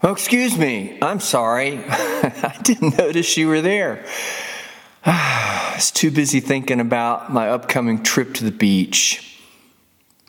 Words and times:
Oh, 0.00 0.12
excuse 0.12 0.56
me. 0.56 0.96
I'm 1.02 1.18
sorry. 1.18 1.80
I 1.88 2.56
didn't 2.62 2.96
notice 2.96 3.36
you 3.36 3.48
were 3.48 3.60
there. 3.60 4.06
I 5.04 5.72
was 5.74 5.90
too 5.90 6.12
busy 6.12 6.38
thinking 6.38 6.78
about 6.78 7.32
my 7.32 7.48
upcoming 7.48 8.04
trip 8.04 8.34
to 8.34 8.44
the 8.44 8.52
beach. 8.52 9.40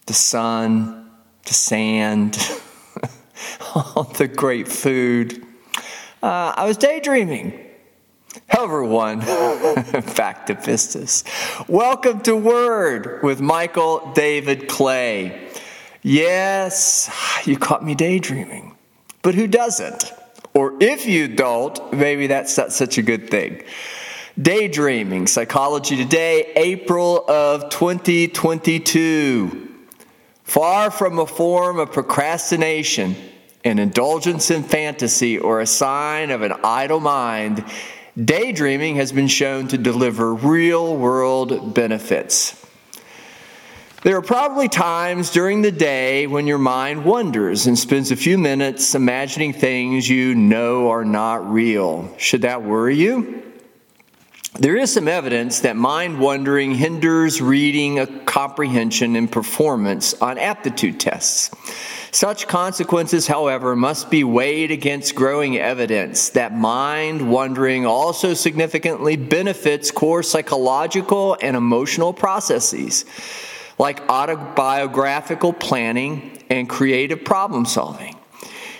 The 0.07 0.13
sun, 0.13 1.11
the 1.45 1.53
sand, 1.53 2.39
all 3.75 4.05
the 4.17 4.27
great 4.27 4.67
food. 4.67 5.45
Uh, 6.23 6.51
I 6.57 6.65
was 6.65 6.77
daydreaming. 6.77 7.67
Hello, 8.49 8.63
everyone. 8.63 9.19
Back 9.19 10.45
to 10.47 10.55
Pistis. 10.55 11.23
Welcome 11.69 12.21
to 12.21 12.35
Word 12.35 13.21
with 13.21 13.39
Michael 13.39 14.13
David 14.15 14.67
Clay. 14.67 15.51
Yes, 16.01 17.11
you 17.45 17.55
caught 17.55 17.85
me 17.85 17.93
daydreaming. 17.93 18.75
But 19.21 19.35
who 19.35 19.47
doesn't? 19.47 20.13
Or 20.53 20.73
if 20.79 21.05
you 21.05 21.27
don't, 21.27 21.93
maybe 21.93 22.27
that's 22.27 22.57
not 22.57 22.71
such 22.71 22.97
a 22.97 23.01
good 23.01 23.29
thing. 23.29 23.63
Daydreaming, 24.41 25.27
Psychology 25.27 25.97
Today, 25.97 26.53
April 26.55 27.29
of 27.29 27.69
2022. 27.69 29.67
Far 30.43 30.89
from 30.89 31.19
a 31.19 31.25
form 31.25 31.77
of 31.77 31.91
procrastination, 31.91 33.15
an 33.63 33.79
indulgence 33.79 34.49
in 34.49 34.63
fantasy, 34.63 35.37
or 35.37 35.59
a 35.59 35.67
sign 35.67 36.31
of 36.31 36.41
an 36.41 36.53
idle 36.63 37.01
mind, 37.01 37.63
daydreaming 38.17 38.95
has 38.95 39.11
been 39.11 39.27
shown 39.27 39.67
to 39.67 39.77
deliver 39.77 40.33
real 40.33 40.95
world 40.95 41.75
benefits. 41.75 42.58
There 44.01 44.15
are 44.15 44.21
probably 44.21 44.69
times 44.69 45.29
during 45.29 45.61
the 45.61 45.73
day 45.73 46.25
when 46.25 46.47
your 46.47 46.57
mind 46.57 47.03
wanders 47.03 47.67
and 47.67 47.77
spends 47.77 48.11
a 48.11 48.15
few 48.15 48.37
minutes 48.37 48.95
imagining 48.95 49.51
things 49.51 50.07
you 50.07 50.35
know 50.35 50.89
are 50.89 51.03
not 51.03 51.51
real. 51.51 52.09
Should 52.17 52.43
that 52.43 52.63
worry 52.63 52.95
you? 52.95 53.43
There 54.53 54.77
is 54.77 54.93
some 54.93 55.09
evidence 55.09 55.59
that 55.61 55.75
mind 55.75 56.17
wandering 56.17 56.75
hinders 56.75 57.41
reading, 57.41 57.99
uh, 57.99 58.05
comprehension, 58.23 59.17
and 59.17 59.29
performance 59.29 60.13
on 60.21 60.37
aptitude 60.37 60.97
tests. 60.97 61.51
Such 62.11 62.47
consequences, 62.47 63.27
however, 63.27 63.75
must 63.75 64.09
be 64.09 64.23
weighed 64.23 64.71
against 64.71 65.13
growing 65.13 65.57
evidence 65.57 66.29
that 66.29 66.55
mind 66.55 67.29
wandering 67.29 67.85
also 67.85 68.33
significantly 68.33 69.17
benefits 69.17 69.91
core 69.91 70.23
psychological 70.23 71.37
and 71.41 71.57
emotional 71.57 72.13
processes 72.13 73.03
like 73.79 74.01
autobiographical 74.09 75.53
planning 75.53 76.43
and 76.49 76.69
creative 76.69 77.23
problem 77.23 77.65
solving. 77.65 78.15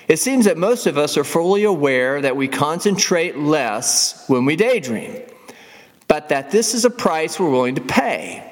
It 0.10 0.20
seems 0.20 0.46
that 0.46 0.58
most 0.58 0.88
of 0.88 0.98
us 0.98 1.18
are 1.18 1.24
fully 1.24 1.64
aware 1.64 2.22
that 2.22 2.36
we 2.36 2.48
concentrate 2.48 3.38
less 3.38 4.28
when 4.28 4.44
we 4.46 4.56
daydream, 4.56 5.22
but 6.08 6.30
that 6.30 6.52
this 6.52 6.74
is 6.74 6.84
a 6.84 6.90
price 6.90 7.40
we're 7.40 7.50
willing 7.50 7.76
to 7.76 7.82
pay. 7.82 8.46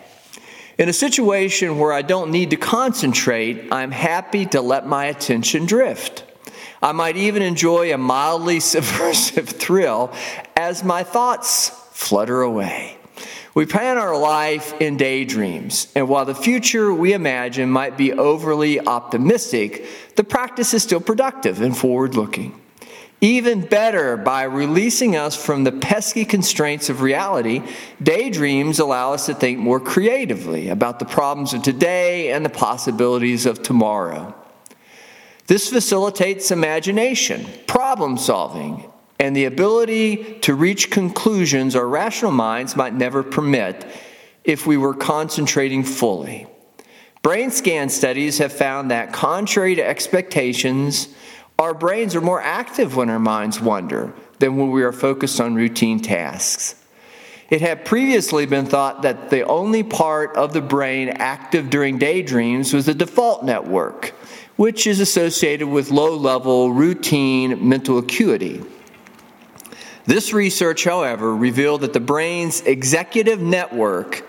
In 0.77 0.87
a 0.87 0.93
situation 0.93 1.79
where 1.79 1.91
I 1.91 2.03
don't 2.03 2.29
need 2.29 2.51
to 2.51 2.57
concentrate, 2.57 3.69
I'm 3.71 3.89
happy 3.89 4.45
to 4.47 4.61
let 4.61 4.85
my 4.85 5.05
attention 5.05 5.65
drift. 5.65 6.23
I 6.81 6.91
might 6.91 7.17
even 7.17 7.41
enjoy 7.41 7.91
a 7.91 7.97
mildly 7.97 8.59
subversive 8.61 9.49
thrill 9.49 10.13
as 10.55 10.83
my 10.83 11.03
thoughts 11.03 11.69
flutter 11.91 12.41
away. 12.43 12.96
We 13.57 13.65
plan 13.65 13.97
our 13.97 14.15
life 14.15 14.79
in 14.79 14.97
daydreams, 14.97 15.87
and 15.95 16.07
while 16.07 16.25
the 16.25 16.35
future 16.35 16.93
we 16.93 17.13
imagine 17.13 17.71
might 17.71 17.97
be 17.97 18.13
overly 18.13 18.79
optimistic, 18.79 19.83
the 20.15 20.23
practice 20.23 20.75
is 20.75 20.83
still 20.83 21.01
productive 21.01 21.59
and 21.59 21.75
forward 21.75 22.13
looking. 22.13 22.61
Even 23.19 23.61
better, 23.61 24.15
by 24.15 24.43
releasing 24.43 25.15
us 25.15 25.35
from 25.35 25.63
the 25.63 25.71
pesky 25.71 26.23
constraints 26.23 26.91
of 26.91 27.01
reality, 27.01 27.63
daydreams 27.99 28.77
allow 28.77 29.13
us 29.13 29.25
to 29.25 29.33
think 29.33 29.57
more 29.57 29.79
creatively 29.79 30.69
about 30.69 30.99
the 30.99 31.05
problems 31.05 31.55
of 31.55 31.63
today 31.63 32.31
and 32.33 32.45
the 32.45 32.49
possibilities 32.49 33.47
of 33.47 33.63
tomorrow. 33.63 34.35
This 35.47 35.67
facilitates 35.67 36.51
imagination, 36.51 37.47
problem 37.65 38.19
solving, 38.19 38.87
and 39.19 39.35
the 39.35 39.45
ability 39.45 40.39
to 40.39 40.53
reach 40.53 40.91
conclusions 40.91 41.75
our 41.75 41.87
rational 41.87 42.31
minds 42.31 42.75
might 42.75 42.93
never 42.93 43.23
permit 43.23 43.85
if 44.43 44.67
we 44.67 44.77
were 44.77 44.93
concentrating 44.93 45.83
fully. 45.83 46.47
Brain 47.21 47.51
scan 47.51 47.89
studies 47.89 48.37
have 48.37 48.53
found 48.53 48.91
that, 48.91 49.11
contrary 49.11 49.75
to 49.75 49.85
expectations, 49.85 51.09
our 51.59 51.73
brains 51.73 52.15
are 52.15 52.21
more 52.21 52.41
active 52.41 52.95
when 52.95 53.09
our 53.09 53.19
minds 53.19 53.59
wander 53.59 54.13
than 54.39 54.55
when 54.55 54.71
we 54.71 54.83
are 54.83 54.91
focused 54.91 55.41
on 55.41 55.55
routine 55.55 55.99
tasks. 55.99 56.75
It 57.49 57.61
had 57.61 57.85
previously 57.85 58.45
been 58.45 58.65
thought 58.65 59.01
that 59.01 59.29
the 59.29 59.43
only 59.43 59.81
part 59.81 60.35
of 60.35 60.53
the 60.53 60.61
brain 60.61 61.09
active 61.09 61.69
during 61.69 61.97
daydreams 61.97 62.73
was 62.73 62.85
the 62.85 62.93
default 62.93 63.43
network, 63.43 64.13
which 64.57 64.85
is 64.85 64.99
associated 64.99 65.67
with 65.67 65.89
low 65.89 66.15
level 66.15 66.71
routine 66.71 67.67
mental 67.67 67.97
acuity. 67.97 68.63
This 70.07 70.31
research, 70.31 70.85
however, 70.85 71.35
revealed 71.35 71.81
that 71.81 71.91
the 71.91 71.99
brain's 71.99 72.61
executive 72.61 73.41
network, 73.41 74.25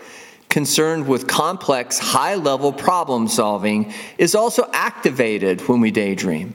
concerned 0.48 1.06
with 1.06 1.28
complex, 1.28 2.00
high 2.00 2.34
level 2.34 2.72
problem 2.72 3.28
solving, 3.28 3.94
is 4.18 4.34
also 4.34 4.68
activated 4.72 5.60
when 5.68 5.80
we 5.80 5.92
daydream. 5.92 6.54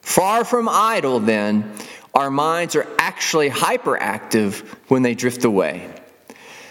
Far 0.00 0.46
from 0.46 0.68
idle, 0.68 1.20
then, 1.20 1.72
our 2.14 2.30
minds 2.30 2.74
are 2.74 2.86
actually 2.98 3.50
hyperactive 3.50 4.60
when 4.88 5.02
they 5.02 5.14
drift 5.14 5.44
away. 5.44 5.90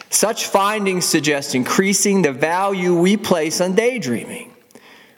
Such 0.09 0.47
findings 0.47 1.05
suggest 1.05 1.53
increasing 1.53 2.23
the 2.23 2.31
value 2.31 2.95
we 2.95 3.17
place 3.17 3.61
on 3.61 3.75
daydreaming. 3.75 4.52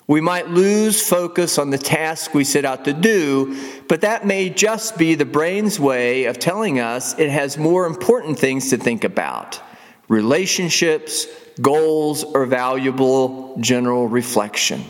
We 0.07 0.21
might 0.21 0.49
lose 0.49 1.07
focus 1.07 1.57
on 1.57 1.71
the 1.71 1.79
task 1.79 2.33
we 2.33 2.43
set 2.43 2.63
out 2.63 2.85
to 2.85 2.93
do, 2.93 3.57
but 3.87 4.01
that 4.01 4.25
may 4.25 4.49
just 4.51 4.97
be 4.97 5.15
the 5.15 5.25
brain's 5.25 5.79
way 5.79 6.25
of 6.25 6.37
telling 6.37 6.79
us 6.79 7.17
it 7.17 7.29
has 7.29 7.57
more 7.57 7.87
important 7.87 8.37
things 8.37 8.69
to 8.69 8.77
think 8.77 9.03
about 9.03 9.59
relationships, 10.07 11.25
goals, 11.59 12.23
or 12.23 12.45
valuable 12.45 13.57
general 13.59 14.07
reflection. 14.07 14.83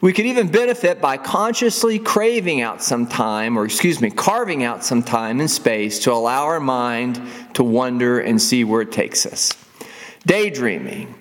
We 0.00 0.12
could 0.12 0.26
even 0.26 0.48
benefit 0.48 1.00
by 1.00 1.16
consciously 1.16 2.00
craving 2.00 2.60
out 2.60 2.82
some 2.82 3.06
time, 3.06 3.56
or 3.56 3.64
excuse 3.64 4.00
me, 4.00 4.10
carving 4.10 4.64
out 4.64 4.84
some 4.84 5.02
time 5.02 5.38
and 5.38 5.50
space 5.50 6.00
to 6.00 6.12
allow 6.12 6.44
our 6.44 6.60
mind 6.60 7.20
to 7.54 7.62
wonder 7.62 8.18
and 8.18 8.40
see 8.42 8.64
where 8.64 8.82
it 8.82 8.90
takes 8.90 9.26
us. 9.26 9.52
Daydreaming 10.26 11.14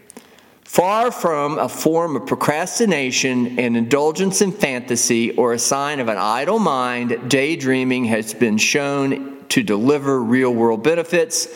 Far 0.67 1.11
from 1.11 1.57
a 1.57 1.69
form 1.69 2.17
of 2.17 2.25
procrastination 2.25 3.57
and 3.57 3.77
indulgence 3.77 4.41
in 4.41 4.51
fantasy 4.51 5.31
or 5.31 5.53
a 5.53 5.59
sign 5.59 6.01
of 6.01 6.09
an 6.09 6.17
idle 6.17 6.59
mind, 6.59 7.29
daydreaming 7.29 8.03
has 8.05 8.33
been 8.33 8.57
shown 8.57 9.45
to 9.47 9.63
deliver 9.63 10.21
real 10.21 10.53
world 10.53 10.83
benefits. 10.83 11.47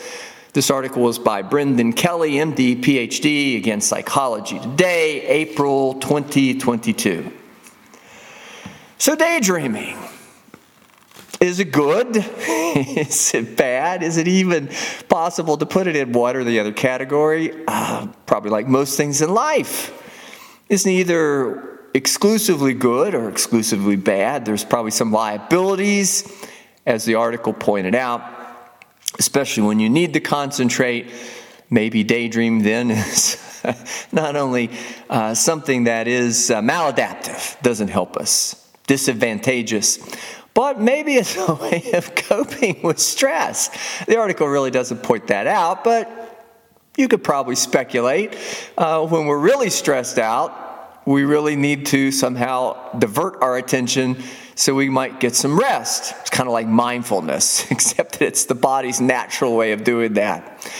This 0.54 0.70
article 0.70 1.02
was 1.02 1.18
by 1.18 1.42
Brendan 1.42 1.92
Kelly, 1.92 2.32
MD, 2.32 2.82
PhD, 2.82 3.58
again, 3.58 3.82
Psychology 3.82 4.58
Today, 4.58 5.20
April 5.26 5.92
2022. 6.00 7.30
So, 8.96 9.14
daydreaming. 9.14 9.98
Is 11.42 11.58
it 11.58 11.72
good? 11.72 12.16
Is 12.16 13.34
it 13.34 13.56
bad? 13.56 14.04
Is 14.04 14.16
it 14.16 14.28
even 14.28 14.70
possible 15.08 15.56
to 15.56 15.66
put 15.66 15.88
it 15.88 15.96
in 15.96 16.12
one 16.12 16.36
or 16.36 16.44
the 16.44 16.60
other 16.60 16.70
category? 16.70 17.52
Uh, 17.66 18.06
probably 18.26 18.50
like 18.50 18.68
most 18.68 18.96
things 18.96 19.20
in 19.22 19.34
life. 19.34 19.90
It's 20.68 20.86
neither 20.86 21.80
exclusively 21.94 22.74
good 22.74 23.16
or 23.16 23.28
exclusively 23.28 23.96
bad. 23.96 24.44
There's 24.44 24.64
probably 24.64 24.92
some 24.92 25.10
liabilities, 25.10 26.30
as 26.86 27.04
the 27.04 27.16
article 27.16 27.52
pointed 27.52 27.96
out, 27.96 28.22
especially 29.18 29.64
when 29.64 29.80
you 29.80 29.90
need 29.90 30.14
to 30.14 30.20
concentrate. 30.20 31.10
Maybe 31.70 32.04
daydream 32.04 32.60
then 32.60 32.92
is 32.92 33.36
not 34.12 34.36
only 34.36 34.70
uh, 35.10 35.34
something 35.34 35.84
that 35.84 36.06
is 36.06 36.52
uh, 36.52 36.60
maladaptive, 36.60 37.60
doesn't 37.62 37.88
help 37.88 38.16
us, 38.16 38.64
disadvantageous, 38.86 39.98
but 40.54 40.80
maybe 40.80 41.14
it's 41.14 41.36
a 41.36 41.54
way 41.62 41.92
of 41.94 42.14
coping 42.14 42.82
with 42.82 42.98
stress. 42.98 43.70
The 44.06 44.18
article 44.18 44.46
really 44.46 44.70
doesn't 44.70 45.02
point 45.02 45.28
that 45.28 45.46
out, 45.46 45.84
but 45.84 46.18
you 46.96 47.08
could 47.08 47.24
probably 47.24 47.56
speculate. 47.56 48.36
Uh, 48.76 49.06
when 49.06 49.26
we're 49.26 49.38
really 49.38 49.70
stressed 49.70 50.18
out, 50.18 50.58
we 51.06 51.24
really 51.24 51.56
need 51.56 51.86
to 51.86 52.12
somehow 52.12 52.92
divert 52.98 53.42
our 53.42 53.56
attention 53.56 54.22
so 54.54 54.74
we 54.74 54.90
might 54.90 55.18
get 55.18 55.34
some 55.34 55.58
rest. 55.58 56.14
It's 56.20 56.30
kind 56.30 56.46
of 56.48 56.52
like 56.52 56.66
mindfulness, 56.66 57.70
except 57.70 58.18
that 58.18 58.26
it's 58.26 58.44
the 58.44 58.54
body's 58.54 59.00
natural 59.00 59.56
way 59.56 59.72
of 59.72 59.84
doing 59.84 60.14
that. 60.14 60.70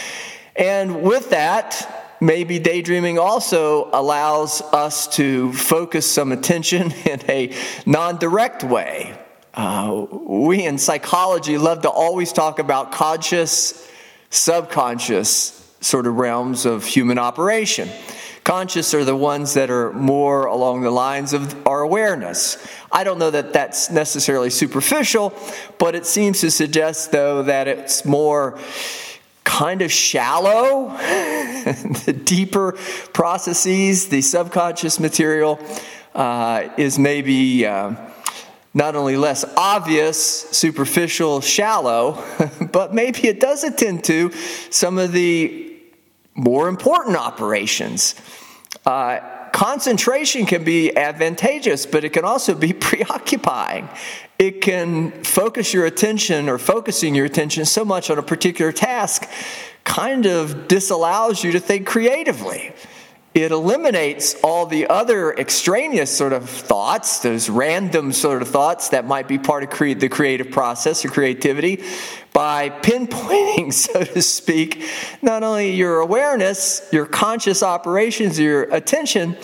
And 0.55 1.01
with 1.01 1.31
that, 1.31 2.15
maybe 2.21 2.59
daydreaming 2.59 3.17
also 3.17 3.89
allows 3.91 4.61
us 4.61 5.07
to 5.15 5.51
focus 5.53 6.09
some 6.09 6.31
attention 6.31 6.91
in 7.05 7.19
a 7.27 7.55
non 7.85 8.17
direct 8.17 8.63
way 8.63 9.17
Uh, 9.53 10.07
we 10.11 10.65
in 10.65 10.79
psychology 10.79 11.57
love 11.59 11.83
to 11.83 11.89
always 11.89 12.33
talk 12.33 12.57
about 12.57 12.91
conscious, 12.91 13.87
subconscious 14.31 15.59
sort 15.79 16.07
of 16.07 16.15
realms 16.15 16.65
of 16.65 16.85
human 16.85 17.19
operation. 17.19 17.87
Conscious 18.43 18.93
are 18.93 19.05
the 19.05 19.15
ones 19.15 19.53
that 19.53 19.69
are 19.69 19.93
more 19.93 20.47
along 20.47 20.81
the 20.81 20.89
lines 20.89 21.33
of 21.33 21.67
our 21.67 21.81
awareness. 21.81 22.57
I 22.91 23.03
don't 23.03 23.19
know 23.19 23.29
that 23.29 23.53
that's 23.53 23.91
necessarily 23.91 24.49
superficial, 24.49 25.33
but 25.77 25.93
it 25.93 26.05
seems 26.05 26.41
to 26.41 26.49
suggest, 26.49 27.11
though, 27.11 27.43
that 27.43 27.67
it's 27.67 28.05
more 28.05 28.59
kind 29.43 29.81
of 29.83 29.91
shallow. 29.91 30.89
the 32.05 32.21
deeper 32.25 32.73
processes, 33.13 34.07
the 34.09 34.21
subconscious 34.21 34.99
material, 34.99 35.59
uh, 36.15 36.69
is 36.75 36.97
maybe. 36.97 37.67
Uh, 37.67 37.93
not 38.73 38.95
only 38.95 39.17
less 39.17 39.45
obvious, 39.55 40.41
superficial, 40.49 41.41
shallow, 41.41 42.23
but 42.71 42.93
maybe 42.93 43.27
it 43.27 43.39
does 43.39 43.63
attend 43.63 44.03
to 44.05 44.31
some 44.71 44.97
of 44.97 45.11
the 45.11 45.75
more 46.35 46.67
important 46.67 47.15
operations. 47.15 48.15
Uh, 48.85 49.19
concentration 49.53 50.45
can 50.45 50.63
be 50.63 50.95
advantageous, 50.97 51.85
but 51.85 52.03
it 52.03 52.09
can 52.09 52.25
also 52.25 52.55
be 52.55 52.73
preoccupying. 52.89 53.87
It 54.39 54.61
can 54.61 55.11
focus 55.23 55.73
your 55.73 55.85
attention 55.85 56.49
or 56.49 56.57
focusing 56.57 57.13
your 57.13 57.25
attention 57.25 57.65
so 57.65 57.85
much 57.85 58.09
on 58.09 58.17
a 58.17 58.23
particular 58.23 58.71
task 58.71 59.29
kind 59.83 60.25
of 60.25 60.67
disallows 60.67 61.43
you 61.43 61.51
to 61.51 61.59
think 61.59 61.85
creatively 61.85 62.73
it 63.33 63.51
eliminates 63.51 64.35
all 64.43 64.67
the 64.67 64.87
other 64.87 65.33
extraneous 65.33 66.15
sort 66.15 66.33
of 66.33 66.47
thoughts, 66.47 67.19
those 67.19 67.49
random 67.49 68.11
sort 68.11 68.43
of 68.43 68.47
thoughts 68.47 68.89
that 68.89 69.05
might 69.05 69.27
be 69.27 69.39
part 69.39 69.63
of 69.63 69.71
cre- 69.71 69.93
the 69.93 70.07
creative 70.07 70.51
process 70.51 71.03
or 71.03 71.09
creativity, 71.09 71.83
by 72.31 72.69
pinpointing, 72.69 73.73
so 73.73 74.03
to 74.03 74.21
speak, 74.21 74.87
not 75.21 75.41
only 75.41 75.71
your 75.71 75.99
awareness, 75.99 76.87
your 76.91 77.07
conscious 77.07 77.63
operations, 77.63 78.37
your 78.37 78.63
attention, 78.63 79.35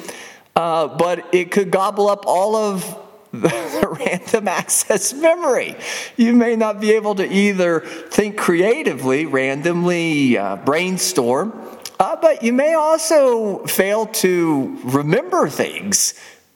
uh, 0.56 0.88
but 0.88 1.33
it 1.33 1.51
could 1.51 1.71
gobble 1.71 2.09
up 2.09 2.25
all 2.27 2.56
of 2.56 2.97
the 3.31 3.97
random 4.00 4.47
access 4.47 5.13
memory. 5.13 5.75
You 6.18 6.33
may 6.33 6.56
not 6.56 6.80
be 6.80 6.94
able 6.94 7.15
to 7.15 7.31
either 7.31 7.80
think 7.80 8.38
creatively, 8.38 9.25
randomly 9.25 10.38
uh, 10.38 10.56
brainstorm, 10.57 11.53
uh, 11.99 12.15
but 12.15 12.43
you 12.43 12.53
may 12.53 12.73
also 12.73 13.65
fail 13.65 14.05
to 14.05 14.79
remember 14.85 15.49
things 15.49 16.13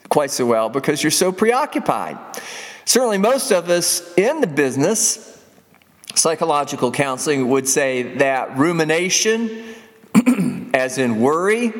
quite 0.09 0.31
so 0.31 0.45
well 0.45 0.69
because 0.69 1.03
you're 1.03 1.11
so 1.11 1.31
preoccupied. 1.31 2.17
Certainly, 2.85 3.17
most 3.17 3.51
of 3.51 3.69
us 3.69 4.13
in 4.17 4.41
the 4.41 4.47
business, 4.47 5.43
psychological 6.15 6.91
counseling 6.91 7.49
would 7.49 7.67
say 7.67 8.03
that 8.17 8.57
rumination, 8.57 9.75
as 10.73 10.97
in 10.97 11.19
worry, 11.19 11.73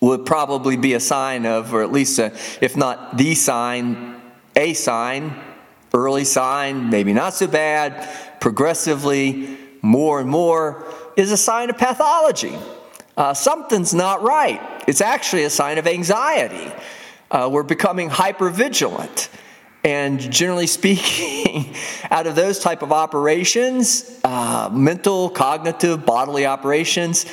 would 0.00 0.24
probably 0.24 0.76
be 0.76 0.94
a 0.94 1.00
sign 1.00 1.44
of, 1.46 1.74
or 1.74 1.82
at 1.82 1.90
least, 1.90 2.18
a, 2.18 2.26
if 2.60 2.76
not 2.76 3.16
the 3.16 3.34
sign, 3.34 4.20
a 4.54 4.74
sign, 4.74 5.34
early 5.92 6.24
sign, 6.24 6.90
maybe 6.90 7.12
not 7.12 7.34
so 7.34 7.46
bad, 7.46 8.08
progressively, 8.40 9.56
more 9.82 10.20
and 10.20 10.28
more 10.28 10.84
is 11.18 11.32
a 11.32 11.36
sign 11.36 11.68
of 11.68 11.76
pathology. 11.76 12.56
Uh, 13.16 13.34
something's 13.34 13.92
not 13.92 14.22
right. 14.22 14.60
It's 14.86 15.00
actually 15.00 15.42
a 15.42 15.50
sign 15.50 15.76
of 15.76 15.86
anxiety. 15.88 16.72
Uh, 17.30 17.48
we're 17.50 17.64
becoming 17.64 18.08
hypervigilant. 18.08 19.28
And 19.82 20.20
generally 20.20 20.66
speaking, 20.78 21.74
out 22.10 22.28
of 22.28 22.36
those 22.36 22.60
type 22.60 22.82
of 22.82 22.92
operations, 22.92 24.20
uh, 24.22 24.70
mental, 24.72 25.28
cognitive, 25.28 26.06
bodily 26.06 26.46
operations, 26.46 27.26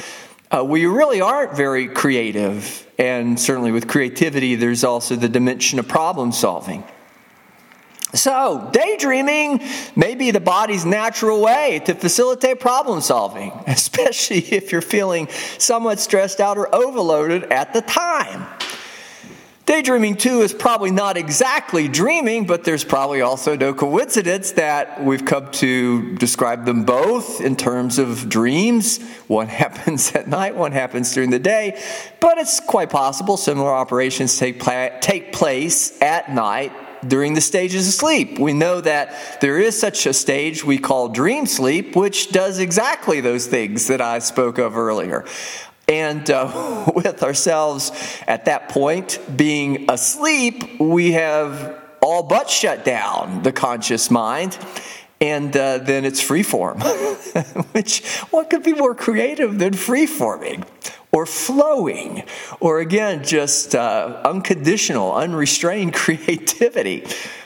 uh, 0.49 0.63
we 0.65 0.87
really 0.87 1.21
aren't 1.21 1.55
very 1.55 1.87
creative. 1.87 2.87
And 2.97 3.39
certainly 3.39 3.71
with 3.71 3.87
creativity, 3.87 4.55
there's 4.55 4.83
also 4.83 5.15
the 5.15 5.29
dimension 5.29 5.77
of 5.77 5.87
problem 5.87 6.31
solving. 6.31 6.83
So, 8.15 8.69
daydreaming 8.71 9.61
may 9.95 10.15
be 10.15 10.31
the 10.31 10.39
body's 10.39 10.85
natural 10.85 11.41
way 11.41 11.81
to 11.85 11.93
facilitate 11.93 12.61
problem 12.61 13.01
solving, 13.01 13.51
especially 13.67 14.39
if 14.39 14.71
you're 14.71 14.81
feeling 14.81 15.27
somewhat 15.57 15.99
stressed 15.99 16.39
out 16.39 16.57
or 16.57 16.73
overloaded 16.73 17.43
at 17.51 17.73
the 17.73 17.81
time. 17.81 18.47
Daydreaming, 19.65 20.15
too, 20.17 20.41
is 20.41 20.53
probably 20.53 20.91
not 20.91 21.17
exactly 21.17 21.87
dreaming, 21.87 22.45
but 22.45 22.63
there's 22.63 22.83
probably 22.83 23.21
also 23.21 23.57
no 23.57 23.73
coincidence 23.73 24.51
that 24.51 25.03
we've 25.03 25.25
come 25.25 25.49
to 25.53 26.15
describe 26.17 26.65
them 26.65 26.85
both 26.85 27.41
in 27.41 27.55
terms 27.55 27.97
of 27.97 28.29
dreams. 28.29 29.01
One 29.27 29.47
happens 29.63 30.13
at 30.15 30.27
night, 30.27 30.55
one 30.55 30.71
happens 30.71 31.13
during 31.13 31.31
the 31.31 31.39
day, 31.39 31.81
but 32.21 32.37
it's 32.37 32.59
quite 32.61 32.91
possible 32.91 33.35
similar 33.35 33.73
operations 33.73 34.37
take, 34.37 34.61
take 35.01 35.33
place 35.33 35.99
at 36.01 36.31
night 36.31 36.71
during 37.07 37.33
the 37.33 37.41
stages 37.41 37.87
of 37.87 37.93
sleep. 37.93 38.39
We 38.39 38.53
know 38.53 38.81
that 38.81 39.39
there 39.41 39.59
is 39.59 39.79
such 39.79 40.05
a 40.05 40.13
stage 40.13 40.63
we 40.63 40.77
call 40.77 41.09
dream 41.09 41.45
sleep, 41.45 41.95
which 41.95 42.31
does 42.31 42.59
exactly 42.59 43.21
those 43.21 43.47
things 43.47 43.87
that 43.87 44.01
I 44.01 44.19
spoke 44.19 44.57
of 44.57 44.77
earlier. 44.77 45.25
And 45.87 46.29
uh, 46.29 46.91
with 46.95 47.23
ourselves 47.23 47.91
at 48.27 48.45
that 48.45 48.69
point 48.69 49.19
being 49.35 49.89
asleep, 49.89 50.79
we 50.79 51.13
have 51.13 51.81
all 52.01 52.23
but 52.23 52.49
shut 52.49 52.85
down 52.85 53.43
the 53.43 53.51
conscious 53.51 54.11
mind. 54.11 54.57
And 55.21 55.55
uh, 55.55 55.77
then 55.77 56.03
it's 56.03 56.19
free 56.19 56.43
form, 56.43 56.81
which 57.71 58.05
what 58.31 58.49
could 58.49 58.63
be 58.63 58.73
more 58.73 58.93
creative 58.93 59.57
than 59.57 59.73
free 59.73 60.05
forming? 60.05 60.65
Or 61.15 61.25
flowing, 61.25 62.23
or 62.59 62.81
again, 62.81 63.23
just 63.23 63.73
uh, 63.73 64.21
unconditional, 64.25 65.15
unrestrained 65.15 65.93
creativity, 66.03 67.05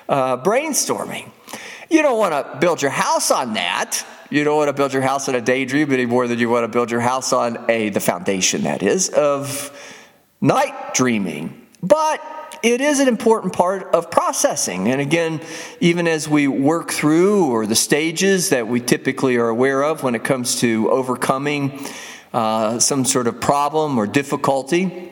uh, 0.10 0.36
brainstorming. 0.38 1.30
You 1.88 2.02
don't 2.02 2.18
want 2.18 2.34
to 2.34 2.58
build 2.60 2.82
your 2.82 2.90
house 2.90 3.30
on 3.30 3.54
that. 3.54 4.04
You 4.32 4.44
don't 4.44 4.58
want 4.58 4.70
to 4.70 4.74
build 4.74 4.92
your 4.92 5.04
house 5.04 5.30
on 5.30 5.36
a 5.36 5.42
daydream 5.42 5.92
any 5.92 6.08
more 6.08 6.28
than 6.28 6.40
you 6.40 6.50
want 6.50 6.64
to 6.64 6.68
build 6.68 6.90
your 6.90 7.00
house 7.00 7.32
on 7.32 7.70
a 7.70 7.90
the 7.90 8.00
foundation 8.00 8.64
that 8.64 8.82
is 8.82 9.10
of 9.10 9.72
night 10.42 10.96
dreaming. 10.96 11.68
But 11.84 12.22
it 12.64 12.82
is 12.82 13.00
an 13.00 13.08
important 13.08 13.54
part 13.54 13.84
of 13.94 14.10
processing. 14.10 14.90
And 14.90 15.00
again, 15.00 15.42
even 15.80 16.08
as 16.08 16.28
we 16.28 16.48
work 16.48 16.92
through 16.92 17.52
or 17.52 17.68
the 17.68 17.76
stages 17.76 18.50
that 18.50 18.68
we 18.68 18.82
typically 18.82 19.38
are 19.38 19.48
aware 19.48 19.84
of 19.84 20.02
when 20.02 20.16
it 20.16 20.24
comes 20.24 20.60
to 20.62 20.90
overcoming 20.90 21.80
uh, 22.34 22.80
some 22.80 23.06
sort 23.06 23.28
of 23.28 23.42
problem 23.42 23.98
or 23.98 24.06
difficulty, 24.08 25.12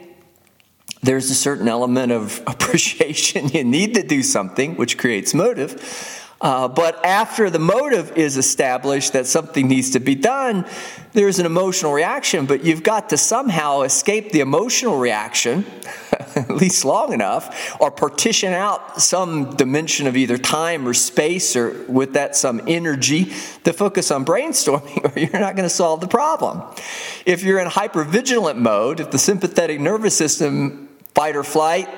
there's 1.04 1.30
a 1.30 1.36
certain 1.36 1.68
element 1.68 2.12
of 2.12 2.42
appreciation. 2.48 3.50
you 3.50 3.64
need 3.64 3.94
to 3.96 4.04
do 4.04 4.24
something, 4.24 4.76
which 4.76 4.98
creates 4.98 5.34
motive. 5.34 6.24
Uh, 6.40 6.68
but 6.68 7.04
after 7.04 7.50
the 7.50 7.60
motive 7.60 8.16
is 8.16 8.38
established 8.38 9.14
that 9.14 9.26
something 9.26 9.68
needs 9.68 9.92
to 9.92 10.00
be 10.00 10.14
done, 10.14 10.66
there's 11.14 11.40
an 11.40 11.48
emotional 11.48 11.92
reaction, 11.94 12.46
but 12.46 12.64
you've 12.64 12.84
got 12.84 13.10
to 13.10 13.18
somehow 13.18 13.82
escape 13.82 14.32
the 14.32 14.42
emotional 14.42 15.00
reaction, 15.00 15.66
at 16.36 16.52
least 16.52 16.86
long 16.86 17.12
enough, 17.12 17.76
or 17.82 17.90
partition 17.90 18.54
out 18.54 19.02
some 19.02 19.56
dimension 19.56 20.06
of 20.06 20.16
either 20.16 20.38
time 20.38 20.88
or 20.88 20.94
space, 20.94 21.56
or 21.56 21.84
with 21.88 22.14
that, 22.14 22.36
some 22.36 22.62
energy 22.68 23.34
to 23.64 23.74
focus 23.74 24.12
on 24.12 24.24
brainstorming, 24.24 25.16
or 25.16 25.20
you're 25.20 25.40
not 25.40 25.56
going 25.56 25.68
to 25.68 25.74
solve 25.74 26.02
the 26.02 26.08
problem. 26.08 26.62
If 27.26 27.42
you're 27.42 27.60
in 27.60 27.68
hypervigilant 27.68 28.58
mode, 28.58 29.00
if 29.00 29.10
the 29.10 29.18
sympathetic 29.18 29.80
nervous 29.80 30.16
system, 30.16 30.88
fight 31.16 31.36
or 31.36 31.44
flight, 31.44 31.90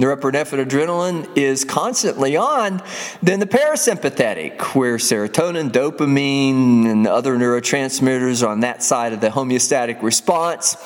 norepinephrine 0.00 0.64
adrenaline 0.64 1.36
is 1.36 1.64
constantly 1.64 2.36
on, 2.36 2.82
then 3.22 3.38
the 3.38 3.46
parasympathetic, 3.46 4.74
where 4.74 4.96
serotonin, 4.96 5.70
dopamine, 5.70 6.90
and 6.90 7.06
other 7.06 7.36
neurotransmitters 7.36 8.46
on 8.46 8.60
that 8.60 8.82
side 8.82 9.12
of 9.12 9.20
the 9.20 9.28
homeostatic 9.28 10.02
response 10.02 10.76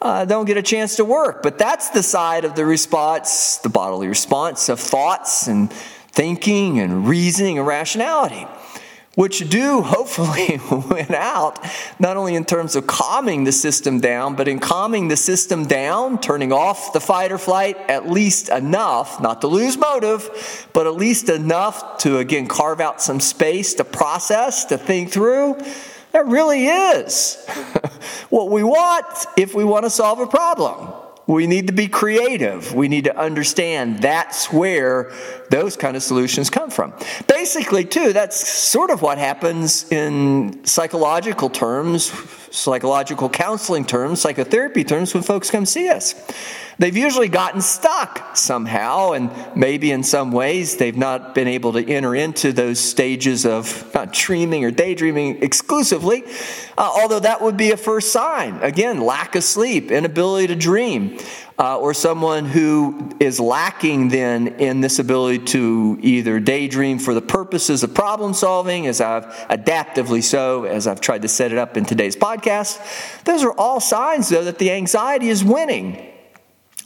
uh, 0.00 0.24
don't 0.24 0.46
get 0.46 0.56
a 0.56 0.62
chance 0.62 0.96
to 0.96 1.04
work. 1.04 1.42
But 1.42 1.58
that's 1.58 1.90
the 1.90 2.02
side 2.02 2.44
of 2.44 2.54
the 2.54 2.64
response, 2.64 3.58
the 3.58 3.68
bodily 3.68 4.08
response 4.08 4.68
of 4.68 4.80
thoughts 4.80 5.46
and 5.46 5.72
thinking 5.72 6.80
and 6.80 7.06
reasoning 7.06 7.58
and 7.58 7.66
rationality 7.66 8.46
which 9.18 9.50
do 9.50 9.82
hopefully 9.82 10.60
win 10.70 11.12
out, 11.12 11.58
not 11.98 12.16
only 12.16 12.36
in 12.36 12.44
terms 12.44 12.76
of 12.76 12.86
calming 12.86 13.42
the 13.42 13.50
system 13.50 13.98
down, 13.98 14.36
but 14.36 14.46
in 14.46 14.60
calming 14.60 15.08
the 15.08 15.16
system 15.16 15.66
down, 15.66 16.20
turning 16.20 16.52
off 16.52 16.92
the 16.92 17.00
fight 17.00 17.32
or 17.32 17.36
flight 17.36 17.76
at 17.88 18.08
least 18.08 18.48
enough, 18.48 19.20
not 19.20 19.40
to 19.40 19.48
lose 19.48 19.76
motive, 19.76 20.68
but 20.72 20.86
at 20.86 20.94
least 20.94 21.28
enough 21.28 21.98
to 21.98 22.18
again 22.18 22.46
carve 22.46 22.80
out 22.80 23.02
some 23.02 23.18
space 23.18 23.74
to 23.74 23.82
process, 23.82 24.66
to 24.66 24.78
think 24.78 25.10
through. 25.10 25.60
That 26.12 26.26
really 26.26 26.68
is 26.68 27.44
what 28.30 28.50
we 28.50 28.62
want 28.62 29.26
if 29.36 29.52
we 29.52 29.64
want 29.64 29.84
to 29.84 29.90
solve 29.90 30.20
a 30.20 30.28
problem. 30.28 31.07
We 31.28 31.46
need 31.46 31.66
to 31.66 31.74
be 31.74 31.88
creative. 31.88 32.74
We 32.74 32.88
need 32.88 33.04
to 33.04 33.16
understand 33.16 34.00
that's 34.00 34.50
where 34.50 35.12
those 35.50 35.76
kind 35.76 35.94
of 35.94 36.02
solutions 36.02 36.48
come 36.48 36.70
from. 36.70 36.94
Basically, 37.26 37.84
too, 37.84 38.14
that's 38.14 38.48
sort 38.48 38.88
of 38.88 39.02
what 39.02 39.18
happens 39.18 39.92
in 39.92 40.64
psychological 40.64 41.50
terms, 41.50 42.10
psychological 42.50 43.28
counseling 43.28 43.84
terms, 43.84 44.20
psychotherapy 44.20 44.84
terms 44.84 45.14
when 45.14 45.22
folks 45.22 45.50
come 45.50 45.66
see 45.66 45.88
us. 45.88 46.14
They've 46.78 46.96
usually 46.96 47.28
gotten 47.28 47.60
stuck 47.60 48.36
somehow, 48.36 49.12
and 49.12 49.30
maybe 49.56 49.90
in 49.90 50.04
some 50.04 50.30
ways 50.30 50.76
they've 50.76 50.96
not 50.96 51.34
been 51.34 51.48
able 51.48 51.72
to 51.72 51.84
enter 51.84 52.14
into 52.14 52.52
those 52.52 52.78
stages 52.78 53.44
of 53.44 53.92
not 53.94 54.12
dreaming 54.12 54.64
or 54.64 54.70
daydreaming 54.70 55.42
exclusively, 55.42 56.22
uh, 56.76 56.88
although 57.00 57.18
that 57.18 57.42
would 57.42 57.56
be 57.56 57.72
a 57.72 57.76
first 57.76 58.12
sign. 58.12 58.58
Again, 58.62 59.00
lack 59.00 59.34
of 59.34 59.42
sleep, 59.42 59.90
inability 59.90 60.46
to 60.48 60.56
dream. 60.56 61.18
Uh, 61.60 61.76
or 61.76 61.92
someone 61.92 62.44
who 62.44 63.10
is 63.18 63.40
lacking 63.40 64.08
then 64.10 64.46
in 64.46 64.80
this 64.80 65.00
ability 65.00 65.40
to 65.40 65.98
either 66.00 66.38
daydream 66.38 67.00
for 67.00 67.14
the 67.14 67.20
purposes 67.20 67.82
of 67.82 67.92
problem 67.92 68.32
solving, 68.32 68.86
as 68.86 69.00
I've 69.00 69.24
adaptively 69.50 70.22
so, 70.22 70.64
as 70.64 70.86
I've 70.86 71.00
tried 71.00 71.22
to 71.22 71.28
set 71.28 71.50
it 71.50 71.58
up 71.58 71.76
in 71.76 71.84
today's 71.84 72.14
podcast. 72.14 72.78
Those 73.24 73.42
are 73.42 73.50
all 73.52 73.80
signs, 73.80 74.28
though, 74.28 74.44
that 74.44 74.58
the 74.58 74.70
anxiety 74.70 75.30
is 75.30 75.42
winning. 75.42 76.12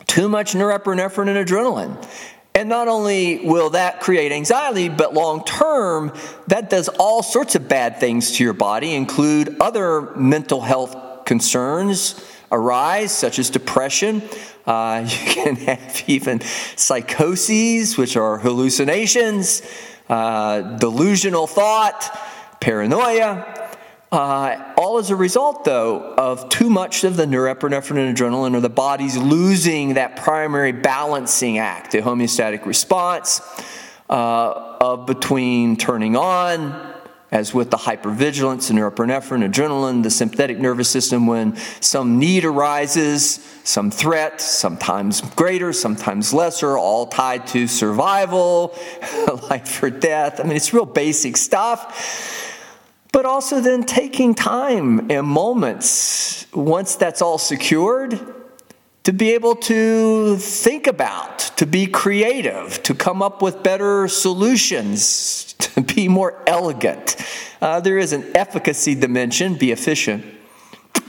Too 0.07 0.29
much 0.29 0.55
norepinephrine 0.55 1.29
and 1.29 1.47
adrenaline. 1.47 2.09
And 2.55 2.69
not 2.69 2.89
only 2.89 3.47
will 3.47 3.71
that 3.71 4.01
create 4.01 4.33
anxiety, 4.33 4.89
but 4.89 5.13
long 5.13 5.45
term, 5.45 6.15
that 6.49 6.71
does 6.71 6.89
all 6.89 7.23
sorts 7.23 7.55
of 7.55 7.69
bad 7.69 7.99
things 7.99 8.33
to 8.33 8.45
your 8.45 8.53
body, 8.53 8.95
include 8.95 9.57
other 9.61 10.15
mental 10.17 10.63
health 10.63 11.25
concerns 11.27 12.23
arise, 12.53 13.11
such 13.11 13.39
as 13.39 13.49
depression. 13.49 14.23
Uh, 14.67 15.07
you 15.09 15.33
can 15.33 15.57
have 15.57 16.05
even 16.07 16.41
psychoses, 16.77 17.97
which 17.97 18.17
are 18.17 18.39
hallucinations, 18.39 19.63
uh, 20.09 20.61
delusional 20.79 21.47
thought, 21.47 22.19
paranoia, 22.61 23.63
uh, 24.13 24.75
all 24.77 24.99
as 24.99 25.09
a 25.09 25.17
result, 25.17 25.65
though, 25.65 26.15
of 26.17 26.49
too 26.51 26.69
much 26.69 27.03
of 27.03 27.17
the 27.17 27.25
norepinephrine 27.25 28.09
and 28.09 28.17
adrenaline, 28.17 28.55
or 28.55 28.61
the 28.61 28.69
body's 28.69 29.17
losing 29.17 29.95
that 29.95 30.17
primary 30.17 30.71
balancing 30.71 31.57
act, 31.57 31.93
the 31.93 31.99
homeostatic 31.99 32.67
response 32.67 33.41
uh, 34.11 34.77
of 34.81 35.07
between 35.07 35.77
turning 35.77 36.15
on, 36.15 36.92
as 37.33 37.53
with 37.53 37.71
the 37.71 37.77
hypervigilance, 37.77 38.69
the 38.69 38.75
norepinephrine, 38.75 39.51
adrenaline, 39.51 40.03
the 40.03 40.11
sympathetic 40.11 40.59
nervous 40.59 40.89
system, 40.89 41.27
when 41.27 41.57
some 41.81 42.19
need 42.19 42.45
arises, 42.45 43.41
some 43.65 43.91
threat, 43.91 44.41
sometimes 44.41 45.23
greater, 45.35 45.73
sometimes 45.73 46.33
lesser, 46.33 46.79
all 46.79 47.07
tied 47.07 47.47
to 47.49 47.67
survival, 47.67 48.79
life 49.51 49.83
or 49.83 49.91
death. 49.91 50.39
I 50.39 50.45
mean, 50.45 50.57
it's 50.57 50.73
real 50.73 50.87
basic 50.87 51.37
stuff 51.37 52.39
but 53.13 53.27
also 53.27 53.61
then 53.61 53.85
taking 53.85 54.35
time 54.35 55.11
and 55.11 55.27
moments 55.27 56.47
once 56.55 56.97
that's 56.97 57.21
all 57.21 57.37
secured 57.37 58.19
to 59.05 59.13
be 59.13 59.33
able 59.33 59.57
to 59.57 60.37
think 60.37 60.87
about, 60.87 61.39
to 61.57 61.67
be 61.67 61.87
creative, 61.87 62.83
to 62.85 62.95
come 62.95 63.21
up 63.21 63.43
with 63.43 63.63
better 63.63 64.07
solutions, 64.07 65.55
to 65.59 65.81
be 65.81 66.09
more 66.09 66.41
elegant. 66.47 67.17
Uh, 67.63 67.79
there 67.79 67.97
is 67.97 68.13
an 68.13 68.25
efficacy 68.35 68.97
dimension, 68.97 69.55
be 69.55 69.71
efficient. 69.71 70.25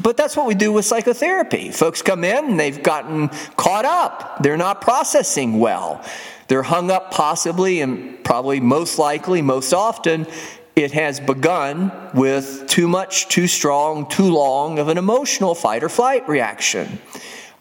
But 0.03 0.17
that's 0.17 0.37
what 0.37 0.45
we 0.45 0.53
do 0.53 0.71
with 0.71 0.85
psychotherapy. 0.85 1.71
Folks 1.71 2.03
come 2.03 2.23
in 2.23 2.45
and 2.45 2.59
they've 2.59 2.83
gotten 2.83 3.29
caught 3.57 3.85
up. 3.85 4.37
They're 4.43 4.55
not 4.55 4.79
processing 4.79 5.59
well. 5.59 6.05
They're 6.49 6.61
hung 6.61 6.91
up 6.91 7.09
possibly 7.09 7.81
and 7.81 8.23
probably 8.23 8.59
most 8.59 8.99
likely, 8.99 9.41
most 9.41 9.73
often, 9.73 10.27
it 10.75 10.91
has 10.91 11.19
begun 11.19 11.91
with 12.13 12.67
too 12.67 12.87
much, 12.87 13.29
too 13.29 13.47
strong, 13.47 14.07
too 14.07 14.31
long 14.31 14.77
of 14.77 14.89
an 14.89 14.99
emotional 14.99 15.55
fight 15.55 15.83
or 15.83 15.89
flight 15.89 16.29
reaction. 16.29 16.99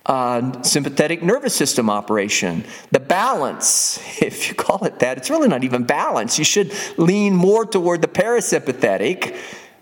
Uh, 0.05 0.61
sympathetic 0.63 1.23
nervous 1.23 1.55
system 1.55 1.89
operation. 1.89 2.65
The 2.91 2.99
balance, 2.99 4.01
if 4.23 4.49
you 4.49 4.55
call 4.55 4.85
it 4.85 4.99
that, 4.99 5.17
it's 5.17 5.31
really 5.31 5.49
not 5.49 5.63
even 5.63 5.85
balance. 5.85 6.39
You 6.39 6.45
should 6.45 6.73
lean 6.97 7.37
more 7.37 7.65
toward 7.65 8.03
the 8.03 8.09
parasympathetic, 8.09 9.37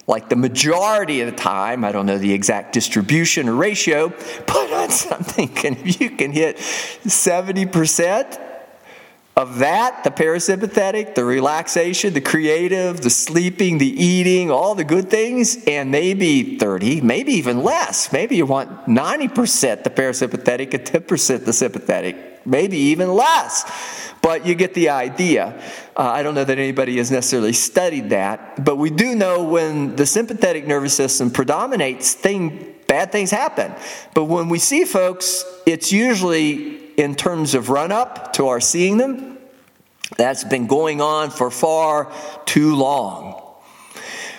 like 0.06 0.28
the 0.28 0.36
majority 0.36 1.22
of 1.22 1.30
the 1.30 1.36
time. 1.36 1.84
I 1.84 1.92
don't 1.92 2.04
know 2.04 2.18
the 2.18 2.34
exact 2.34 2.74
distribution 2.74 3.48
or 3.48 3.54
ratio, 3.54 4.08
but 4.46 4.72
on 4.72 4.90
something, 4.90 5.50
if 5.54 6.00
you 6.00 6.10
can 6.10 6.32
hit 6.32 6.56
70%, 6.56 8.49
of 9.36 9.60
that, 9.60 10.04
the 10.04 10.10
parasympathetic, 10.10 11.14
the 11.14 11.24
relaxation, 11.24 12.12
the 12.12 12.20
creative, 12.20 13.00
the 13.00 13.10
sleeping, 13.10 13.78
the 13.78 13.86
eating, 13.86 14.50
all 14.50 14.74
the 14.74 14.84
good 14.84 15.08
things, 15.08 15.64
and 15.66 15.90
maybe 15.90 16.58
30, 16.58 17.00
maybe 17.00 17.32
even 17.32 17.62
less. 17.62 18.12
Maybe 18.12 18.36
you 18.36 18.44
want 18.44 18.86
90% 18.86 19.84
the 19.84 19.90
parasympathetic 19.90 20.74
and 20.74 20.84
10% 20.84 21.44
the 21.44 21.52
sympathetic, 21.52 22.44
maybe 22.44 22.76
even 22.76 23.14
less. 23.14 23.64
But 24.20 24.44
you 24.44 24.54
get 24.54 24.74
the 24.74 24.90
idea. 24.90 25.58
Uh, 25.96 26.02
I 26.02 26.22
don't 26.22 26.34
know 26.34 26.44
that 26.44 26.58
anybody 26.58 26.98
has 26.98 27.10
necessarily 27.10 27.54
studied 27.54 28.10
that, 28.10 28.62
but 28.62 28.76
we 28.76 28.90
do 28.90 29.14
know 29.14 29.44
when 29.44 29.96
the 29.96 30.04
sympathetic 30.04 30.66
nervous 30.66 30.94
system 30.94 31.30
predominates, 31.30 32.12
thing, 32.12 32.74
bad 32.86 33.12
things 33.12 33.30
happen. 33.30 33.72
But 34.12 34.24
when 34.24 34.48
we 34.48 34.58
see 34.58 34.84
folks, 34.84 35.44
it's 35.64 35.92
usually 35.92 36.89
in 37.00 37.14
terms 37.14 37.54
of 37.54 37.70
run 37.70 37.90
up 37.90 38.34
to 38.34 38.48
our 38.48 38.60
seeing 38.60 38.98
them 38.98 39.38
that's 40.18 40.44
been 40.44 40.66
going 40.66 41.00
on 41.00 41.30
for 41.30 41.50
far 41.50 42.12
too 42.44 42.76
long. 42.76 43.42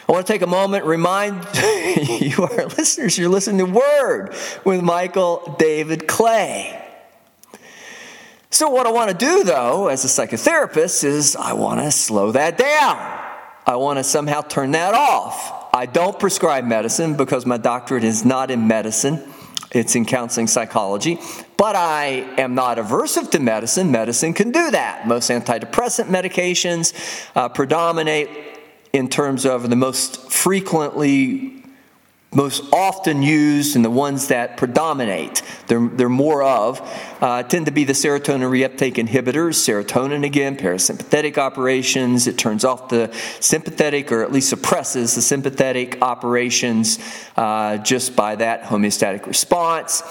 I 0.08 0.12
want 0.12 0.28
to 0.28 0.32
take 0.34 0.44
a 0.44 0.48
moment 0.48 0.86
remind 0.86 1.48
you, 2.20 2.44
our 2.44 2.68
listeners, 2.68 3.18
you're 3.18 3.30
listening 3.30 3.66
to 3.66 3.72
Word 3.72 4.36
with 4.64 4.82
Michael 4.82 5.56
David 5.58 6.08
Clay. 6.08 6.78
So, 8.52 8.70
what 8.70 8.86
I 8.86 8.92
want 8.92 9.10
to 9.10 9.18
do, 9.18 9.44
though, 9.44 9.88
as 9.88 10.04
a 10.04 10.08
psychotherapist, 10.08 11.04
is 11.04 11.36
I 11.38 11.54
want 11.54 11.80
to 11.80 11.90
slow 11.90 12.34
that 12.34 12.58
down. 12.58 12.98
I 13.66 13.78
want 13.78 13.98
to 13.98 14.04
somehow 14.04 14.42
turn 14.42 14.72
that 14.72 14.94
off. 14.94 15.70
I 15.74 15.86
don't 15.86 16.20
prescribe 16.20 16.66
medicine 16.66 17.16
because 17.16 17.46
my 17.46 17.58
doctorate 17.58 18.04
is 18.04 18.26
not 18.26 18.52
in 18.52 18.68
medicine. 18.68 19.24
It's 19.72 19.96
in 19.96 20.06
counseling 20.06 20.48
psychology. 20.48 21.20
But 21.58 21.76
I 21.76 22.26
am 22.38 22.56
not 22.56 22.78
aversive 22.78 23.32
to 23.32 23.40
medicine. 23.40 23.92
Medicine 23.92 24.34
can 24.34 24.52
do 24.52 24.72
that. 24.72 25.08
Most 25.08 25.30
antidepressant 25.30 26.06
medications 26.06 26.94
uh, 27.36 27.50
predominate 27.50 28.30
in 28.94 29.08
terms 29.08 29.46
of 29.46 29.70
the 29.70 29.76
most 29.76 30.32
frequently 30.32 31.61
most 32.34 32.64
often 32.72 33.22
used 33.22 33.76
and 33.76 33.84
the 33.84 33.90
ones 33.90 34.30
that 34.30 34.56
predominate, 34.56 35.42
they're, 35.68 35.86
they're 35.90 36.08
more 36.08 36.42
of, 36.44 36.80
uh, 37.20 37.44
tend 37.44 37.66
to 37.66 37.74
be 37.74 37.84
the 37.84 37.92
serotonin 37.92 38.50
reuptake 38.50 38.94
inhibitors. 38.94 39.56
Serotonin, 39.60 40.26
again, 40.26 40.56
parasympathetic 40.56 41.38
operations. 41.38 42.28
It 42.28 42.38
turns 42.38 42.64
off 42.64 42.88
the 42.88 43.14
sympathetic 43.42 44.14
or 44.14 44.24
at 44.24 44.32
least 44.32 44.50
suppresses 44.50 45.16
the 45.16 45.22
sympathetic 45.22 46.02
operations 46.02 47.00
uh, 47.36 47.78
just 47.78 48.16
by 48.16 48.38
that 48.38 48.64
homeostatic 48.64 49.26
response. 49.26 50.02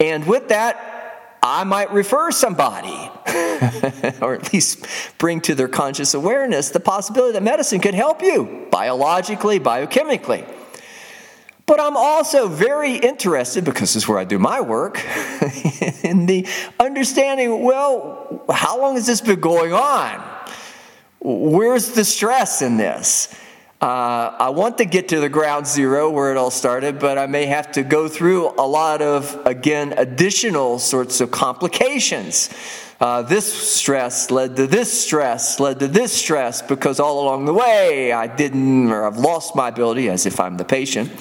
And 0.00 0.26
with 0.26 0.48
that, 0.48 1.36
I 1.42 1.64
might 1.64 1.92
refer 1.92 2.30
somebody, 2.30 2.88
or 4.20 4.34
at 4.34 4.52
least 4.52 4.86
bring 5.18 5.40
to 5.42 5.54
their 5.54 5.68
conscious 5.68 6.14
awareness 6.14 6.70
the 6.70 6.80
possibility 6.80 7.34
that 7.34 7.42
medicine 7.42 7.80
could 7.80 7.94
help 7.94 8.22
you 8.22 8.66
biologically, 8.70 9.60
biochemically. 9.60 10.57
But 11.68 11.80
I'm 11.80 11.98
also 11.98 12.48
very 12.48 12.94
interested, 12.96 13.62
because 13.62 13.92
this 13.92 13.96
is 13.96 14.08
where 14.08 14.18
I 14.18 14.24
do 14.24 14.38
my 14.38 14.62
work, 14.62 15.04
in 16.02 16.24
the 16.24 16.46
understanding 16.80 17.62
well, 17.62 18.42
how 18.50 18.80
long 18.80 18.94
has 18.94 19.06
this 19.06 19.20
been 19.20 19.38
going 19.38 19.74
on? 19.74 20.18
Where's 21.20 21.90
the 21.90 22.06
stress 22.06 22.62
in 22.62 22.78
this? 22.78 23.28
Uh, 23.82 24.34
I 24.38 24.48
want 24.48 24.78
to 24.78 24.86
get 24.86 25.08
to 25.08 25.20
the 25.20 25.28
ground 25.28 25.66
zero 25.66 26.08
where 26.08 26.32
it 26.32 26.38
all 26.38 26.50
started, 26.50 26.98
but 26.98 27.18
I 27.18 27.26
may 27.26 27.44
have 27.44 27.70
to 27.72 27.82
go 27.82 28.08
through 28.08 28.48
a 28.58 28.66
lot 28.66 29.02
of, 29.02 29.38
again, 29.46 29.92
additional 29.98 30.78
sorts 30.78 31.20
of 31.20 31.30
complications 31.30 32.48
uh, 33.00 33.22
this 33.22 33.76
stress 33.76 34.28
led 34.32 34.56
to 34.56 34.66
this 34.66 35.04
stress, 35.04 35.60
led 35.60 35.78
to 35.78 35.86
this 35.86 36.12
stress, 36.12 36.62
because 36.62 36.98
all 36.98 37.22
along 37.22 37.44
the 37.44 37.52
way 37.52 38.12
I 38.12 38.26
didn't, 38.26 38.90
or 38.90 39.04
I've 39.04 39.18
lost 39.18 39.54
my 39.54 39.68
ability, 39.68 40.08
as 40.08 40.26
if 40.26 40.40
I'm 40.40 40.56
the 40.56 40.64
patient, 40.64 41.12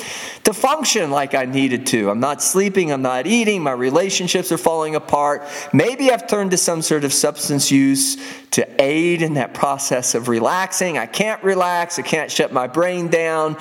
to 0.45 0.53
function 0.53 1.11
like 1.11 1.35
I 1.35 1.45
needed 1.45 1.85
to. 1.87 2.09
I'm 2.09 2.19
not 2.19 2.41
sleeping, 2.41 2.91
I'm 2.91 3.03
not 3.03 3.27
eating, 3.27 3.61
my 3.61 3.73
relationships 3.73 4.51
are 4.51 4.57
falling 4.57 4.95
apart. 4.95 5.43
Maybe 5.71 6.09
I've 6.11 6.27
turned 6.27 6.49
to 6.51 6.57
some 6.57 6.81
sort 6.81 7.03
of 7.03 7.13
substance 7.13 7.69
use 7.69 8.17
to 8.51 8.81
aid 8.81 9.21
in 9.21 9.35
that 9.35 9.53
process 9.53 10.15
of 10.15 10.29
relaxing. 10.29 10.97
I 10.97 11.05
can't 11.05 11.43
relax, 11.43 11.99
I 11.99 12.01
can't 12.01 12.31
shut 12.31 12.51
my 12.51 12.65
brain 12.65 13.09
down. 13.09 13.55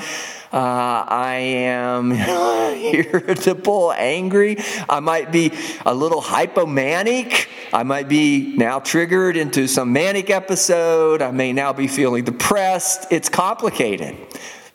Uh, 0.53 1.05
I 1.09 1.35
am 1.35 2.13
irritable, 2.13 3.93
angry. 3.93 4.59
I 4.89 5.01
might 5.01 5.33
be 5.33 5.53
a 5.85 5.95
little 5.95 6.23
hypomanic. 6.23 7.49
I 7.73 7.83
might 7.83 8.09
be 8.09 8.57
now 8.57 8.79
triggered 8.79 9.37
into 9.37 9.67
some 9.67 9.93
manic 9.93 10.31
episode. 10.31 11.21
I 11.23 11.31
may 11.31 11.53
now 11.53 11.73
be 11.73 11.89
feeling 11.89 12.25
depressed. 12.25 13.07
It's 13.11 13.29
complicated. 13.29 14.17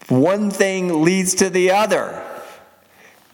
One 0.08 0.52
thing 0.52 1.04
leads 1.04 1.36
to 1.36 1.50
the 1.50 1.72
other. 1.72 2.22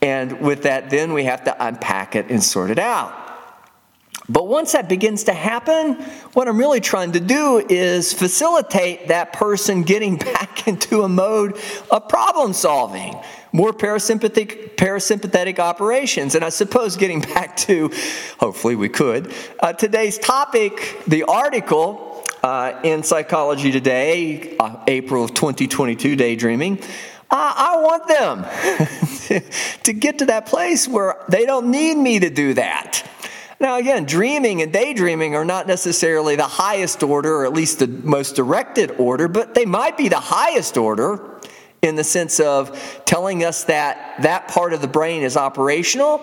And 0.02 0.42
with 0.42 0.64
that, 0.64 0.90
then 0.90 1.14
we 1.14 1.24
have 1.24 1.44
to 1.46 1.66
unpack 1.66 2.16
it 2.16 2.30
and 2.30 2.44
sort 2.44 2.70
it 2.70 2.80
out. 2.80 3.27
But 4.30 4.48
once 4.48 4.74
that 4.74 4.90
begins 4.90 5.24
to 5.26 5.34
happen, 5.34 5.94
what 6.34 6.48
I'm 6.50 6.58
really 6.58 6.82
trying 6.82 7.14
to 7.14 7.20
do 7.20 7.66
is 7.70 8.12
facilitate 8.12 9.08
that 9.08 9.32
person 9.32 9.84
getting 9.84 10.18
back 10.34 10.68
into 10.68 11.04
a 11.04 11.10
mode 11.10 11.58
of 11.90 12.10
problem 12.10 12.54
solving, 12.54 13.18
more 13.54 13.72
parasympathetic, 13.72 14.76
parasympathetic 14.76 15.60
operations. 15.60 16.36
And 16.36 16.44
I 16.44 16.50
suppose 16.50 16.98
getting 16.98 17.22
back 17.34 17.56
to, 17.58 17.90
hopefully 18.40 18.76
we 18.76 18.90
could, 18.90 19.34
uh, 19.62 19.74
today's 19.74 20.18
topic, 20.18 21.04
the 21.08 21.24
article 21.24 22.26
uh, 22.44 22.80
in 22.84 23.04
Psychology 23.04 23.72
Today, 23.72 24.58
uh, 24.58 24.84
April 24.88 25.24
of 25.24 25.34
2022, 25.34 26.16
Daydreaming. 26.16 26.80
I 27.30 27.76
want 27.82 28.08
them 28.08 29.42
to 29.84 29.94
get 29.94 30.20
to 30.20 30.28
that 30.28 30.46
place 30.46 30.88
where 30.88 31.18
they 31.28 31.46
don't 31.46 31.72
need 31.72 31.96
me 31.96 32.20
to 32.20 32.30
do 32.30 32.54
that. 32.54 33.04
Now, 33.60 33.78
again, 33.78 34.06
dreaming 34.06 34.62
and 34.62 34.72
daydreaming 34.72 35.36
are 35.36 35.46
not 35.46 35.66
necessarily 35.66 36.36
the 36.36 36.44
highest 36.44 37.02
order, 37.02 37.38
or 37.38 37.46
at 37.46 37.54
least 37.54 37.80
the 37.80 37.88
most 37.88 38.36
directed 38.36 38.92
order, 39.00 39.28
but 39.28 39.56
they 39.56 39.66
might 39.66 39.98
be 39.98 40.10
the 40.10 40.20
highest 40.20 40.78
order 40.78 41.40
in 41.82 41.96
the 41.96 42.04
sense 42.04 42.40
of 42.40 43.02
telling 43.06 43.44
us 43.44 43.64
that 43.66 44.22
that 44.22 44.48
part 44.48 44.74
of 44.74 44.82
the 44.82 44.88
brain 44.88 45.24
is 45.24 45.36
operational. 45.38 46.22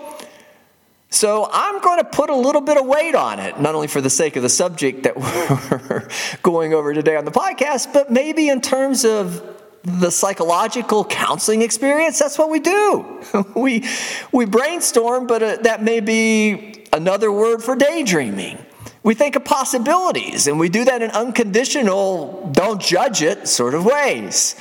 So 1.10 1.48
I'm 1.52 1.80
going 1.80 1.98
to 1.98 2.04
put 2.04 2.30
a 2.30 2.34
little 2.34 2.60
bit 2.60 2.76
of 2.76 2.86
weight 2.86 3.14
on 3.14 3.38
it, 3.38 3.60
not 3.60 3.74
only 3.74 3.86
for 3.86 4.00
the 4.00 4.10
sake 4.10 4.36
of 4.36 4.42
the 4.42 4.48
subject 4.48 5.04
that 5.04 5.16
we're 5.90 6.08
going 6.42 6.74
over 6.74 6.92
today 6.92 7.16
on 7.16 7.24
the 7.24 7.30
podcast, 7.30 7.92
but 7.92 8.10
maybe 8.10 8.48
in 8.48 8.60
terms 8.60 9.04
of 9.04 9.53
the 9.84 10.10
psychological 10.10 11.04
counseling 11.04 11.62
experience. 11.62 12.18
That's 12.18 12.38
what 12.38 12.50
we 12.50 12.58
do. 12.58 13.22
we, 13.54 13.86
we 14.32 14.46
brainstorm, 14.46 15.26
but 15.26 15.42
uh, 15.42 15.56
that 15.62 15.82
may 15.82 16.00
be 16.00 16.86
another 16.92 17.30
word 17.30 17.62
for 17.62 17.76
daydreaming. 17.76 18.58
We 19.02 19.14
think 19.14 19.36
of 19.36 19.44
possibilities, 19.44 20.46
and 20.46 20.58
we 20.58 20.70
do 20.70 20.86
that 20.86 21.02
in 21.02 21.10
unconditional, 21.10 22.50
don't 22.52 22.80
judge 22.80 23.22
it 23.22 23.46
sort 23.46 23.74
of 23.74 23.84
ways. 23.84 24.56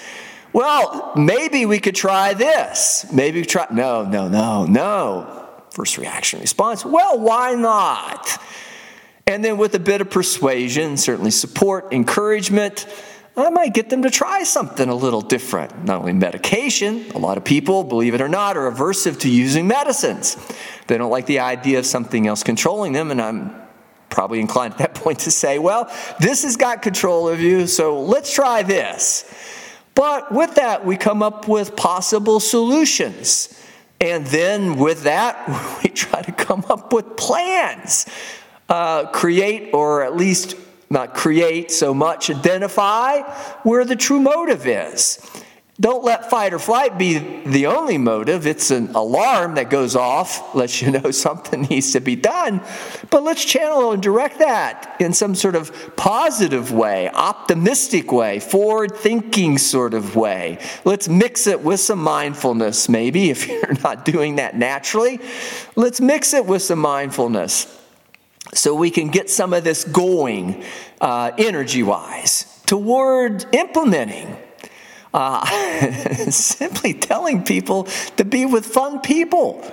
Well, 0.51 1.13
maybe 1.15 1.65
we 1.65 1.79
could 1.79 1.95
try 1.95 2.33
this. 2.33 3.05
Maybe 3.11 3.39
we 3.39 3.45
try. 3.45 3.67
No, 3.71 4.03
no, 4.03 4.27
no, 4.27 4.65
no. 4.65 5.49
First 5.71 5.97
reaction 5.97 6.41
response. 6.41 6.85
Well, 6.85 7.19
why 7.19 7.55
not? 7.55 8.29
And 9.25 9.43
then 9.43 9.57
with 9.57 9.73
a 9.73 9.79
bit 9.79 10.01
of 10.01 10.11
persuasion, 10.11 10.97
certainly 10.97 11.31
support, 11.31 11.93
encouragement, 11.93 12.85
I 13.35 13.49
might 13.49 13.73
get 13.73 13.89
them 13.89 14.03
to 14.03 14.11
try 14.11 14.43
something 14.43 14.87
a 14.87 14.93
little 14.93 15.21
different. 15.21 15.85
Not 15.85 16.01
only 16.01 16.13
medication, 16.13 17.09
a 17.15 17.17
lot 17.17 17.37
of 17.37 17.43
people, 17.43 17.83
believe 17.83 18.13
it 18.13 18.21
or 18.21 18.29
not, 18.29 18.57
are 18.57 18.71
aversive 18.71 19.19
to 19.21 19.29
using 19.29 19.67
medicines. 19.67 20.37
They 20.85 20.99
don't 20.99 21.09
like 21.09 21.25
the 21.25 21.39
idea 21.39 21.79
of 21.79 21.85
something 21.87 22.27
else 22.27 22.43
controlling 22.43 22.93
them, 22.93 23.09
and 23.09 23.19
I'm 23.19 23.55
probably 24.09 24.39
inclined 24.39 24.73
at 24.73 24.77
that 24.79 24.93
point 25.03 25.19
to 25.19 25.31
say, 25.31 25.57
well, 25.57 25.91
this 26.19 26.43
has 26.43 26.57
got 26.57 26.83
control 26.83 27.27
of 27.27 27.39
you, 27.39 27.65
so 27.65 28.01
let's 28.01 28.31
try 28.31 28.61
this. 28.61 29.25
But 29.95 30.31
with 30.31 30.55
that, 30.55 30.85
we 30.85 30.95
come 30.95 31.23
up 31.23 31.47
with 31.47 31.75
possible 31.75 32.39
solutions. 32.39 33.59
And 33.99 34.27
then 34.27 34.75
with 34.75 35.03
that, 35.03 35.79
we 35.83 35.89
try 35.89 36.21
to 36.21 36.31
come 36.31 36.65
up 36.69 36.93
with 36.93 37.15
plans, 37.17 38.05
uh, 38.69 39.07
create 39.07 39.73
or 39.73 40.03
at 40.03 40.15
least 40.15 40.55
not 40.93 41.13
create 41.13 41.71
so 41.71 41.93
much, 41.93 42.29
identify 42.29 43.21
where 43.63 43.83
the 43.83 43.97
true 43.97 44.21
motive 44.21 44.65
is. 44.65 45.19
Don't 45.79 46.03
let 46.03 46.29
fight 46.29 46.53
or 46.53 46.59
flight 46.59 46.99
be 46.99 47.17
the 47.17 47.65
only 47.65 47.97
motive. 47.97 48.45
It's 48.45 48.69
an 48.69 48.89
alarm 48.93 49.55
that 49.55 49.71
goes 49.71 49.95
off, 49.95 50.53
lets 50.53 50.83
you 50.83 50.91
know 50.91 51.09
something 51.11 51.63
needs 51.63 51.93
to 51.93 51.99
be 51.99 52.15
done. 52.15 52.61
But 53.09 53.23
let's 53.23 53.43
channel 53.43 53.91
and 53.91 54.01
direct 54.01 54.37
that 54.37 54.95
in 54.99 55.13
some 55.13 55.33
sort 55.33 55.55
of 55.55 55.95
positive 55.95 56.71
way, 56.71 57.09
optimistic 57.09 58.11
way, 58.11 58.39
forward 58.39 58.95
thinking 58.95 59.57
sort 59.57 59.95
of 59.95 60.15
way. 60.15 60.59
Let's 60.85 61.09
mix 61.09 61.47
it 61.47 61.61
with 61.61 61.79
some 61.79 61.99
mindfulness, 61.99 62.87
maybe, 62.87 63.29
if 63.31 63.47
you're 63.47 63.73
not 63.83 64.05
doing 64.05 64.35
that 64.35 64.55
naturally. 64.55 65.19
Let's 65.75 65.99
mix 65.99 66.35
it 66.35 66.45
with 66.45 66.61
some 66.61 66.79
mindfulness 66.79 67.82
so 68.53 68.75
we 68.75 68.89
can 68.89 69.09
get 69.09 69.29
some 69.29 69.53
of 69.53 69.63
this 69.63 69.83
going 69.83 70.63
uh, 71.01 71.31
energy 71.37 71.83
wise 71.83 72.61
toward 72.65 73.45
implementing. 73.53 74.37
Uh, 75.13 75.45
simply 76.31 76.91
telling 76.91 77.43
people 77.43 77.83
to 78.17 78.25
be 78.25 78.47
with 78.47 78.65
fun 78.65 78.99
people. 78.99 79.63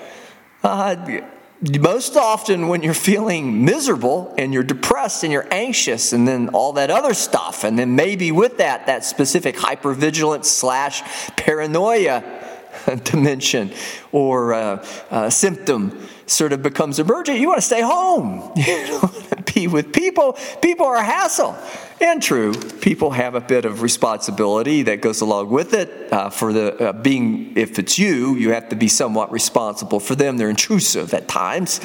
Uh, 0.62 1.23
most 1.62 2.16
often, 2.16 2.69
when 2.69 2.83
you're 2.83 2.95
feeling 2.95 3.64
miserable 3.64 4.35
and 4.38 4.53
you're 4.53 4.62
depressed 4.62 5.25
and 5.25 5.33
you're 5.33 5.49
anxious, 5.51 6.12
and 6.12 6.27
then 6.27 6.49
all 6.51 6.75
that 6.75 6.90
other 6.90 7.12
stuff, 7.12 7.64
and 7.64 7.79
then 7.79 7.97
maybe 7.97 8.33
with 8.33 8.59
that, 8.59 8.87
that 8.87 9.05
specific 9.05 9.57
hypervigilance 9.57 10.47
slash 10.47 11.03
paranoia 11.37 12.39
dimension 13.05 13.73
or 14.12 14.55
uh, 14.55 14.87
uh, 15.11 15.31
symptom 15.31 16.07
sort 16.27 16.53
of 16.53 16.62
becomes 16.62 17.01
emergent, 17.01 17.40
you 17.40 17.49
want 17.49 17.59
to 17.59 17.66
stay 17.66 17.83
home. 17.83 18.53
You 18.61 18.87
don't 18.87 19.03
want 19.03 19.47
to 19.47 19.53
be 19.53 19.66
with 19.66 19.93
people. 19.93 20.38
People 20.62 20.87
are 20.87 20.95
a 20.95 21.03
hassle. 21.03 21.57
And 22.01 22.23
true, 22.23 22.55
people 22.55 23.11
have 23.11 23.35
a 23.35 23.40
bit 23.40 23.64
of 23.64 23.83
responsibility 23.83 24.83
that 24.83 25.01
goes 25.01 25.21
along 25.21 25.51
with 25.51 25.75
it. 25.75 26.12
Uh, 26.12 26.31
for 26.31 26.53
the 26.53 26.88
uh, 26.88 26.93
being, 26.93 27.57
if 27.57 27.79
it's 27.79 27.99
you, 27.99 28.37
you 28.37 28.53
have 28.53 28.69
to 28.71 28.77
be 28.77 28.88
somewhat 28.88 29.33
responsible 29.33 30.01
for 30.01 30.14
them. 30.14 30.37
They're 30.37 30.51
intrusive 30.51 31.12
at 31.14 31.29
times, 31.29 31.81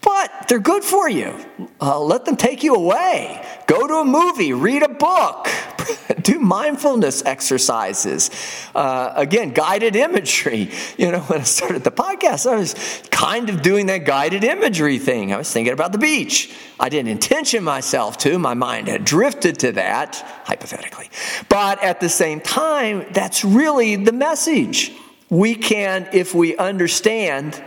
but 0.00 0.48
they're 0.48 0.58
good 0.58 0.84
for 0.84 1.08
you. 1.08 1.34
Let 1.80 2.24
them 2.24 2.36
take 2.36 2.62
you 2.62 2.74
away. 2.74 3.44
Go 3.66 3.86
to 3.86 3.94
a 3.96 4.04
movie, 4.04 4.52
read 4.52 4.82
a 4.82 4.88
book, 4.88 5.48
do 6.28 6.38
mindfulness 6.38 7.24
exercises. 7.24 8.30
Uh, 8.74 9.12
again, 9.16 9.50
guided 9.50 9.96
imagery. 9.96 10.70
You 10.98 11.10
know, 11.10 11.20
when 11.20 11.40
I 11.40 11.44
started 11.44 11.84
the 11.84 11.90
podcast, 11.90 12.50
I 12.50 12.56
was 12.56 12.74
kind 13.10 13.48
of 13.48 13.62
doing 13.62 13.86
that 13.86 14.04
guided 14.04 14.44
imagery 14.44 14.98
thing. 14.98 15.32
I 15.32 15.38
was 15.38 15.50
thinking 15.50 15.72
about 15.72 15.92
the 15.92 15.98
beach. 15.98 16.54
I 16.78 16.90
didn't 16.90 17.08
intention 17.08 17.64
myself 17.64 18.18
to, 18.18 18.38
my 18.38 18.52
mind 18.52 18.88
had 18.88 19.06
drifted 19.06 19.58
to 19.60 19.72
that, 19.72 20.16
hypothetically. 20.44 21.08
But 21.48 21.82
at 21.82 22.00
the 22.00 22.10
same 22.10 22.40
time, 22.40 23.06
that's 23.12 23.42
really 23.42 23.96
the 23.96 24.12
message. 24.12 24.92
We 25.30 25.54
can, 25.54 26.08
if 26.12 26.34
we 26.34 26.58
understand 26.58 27.62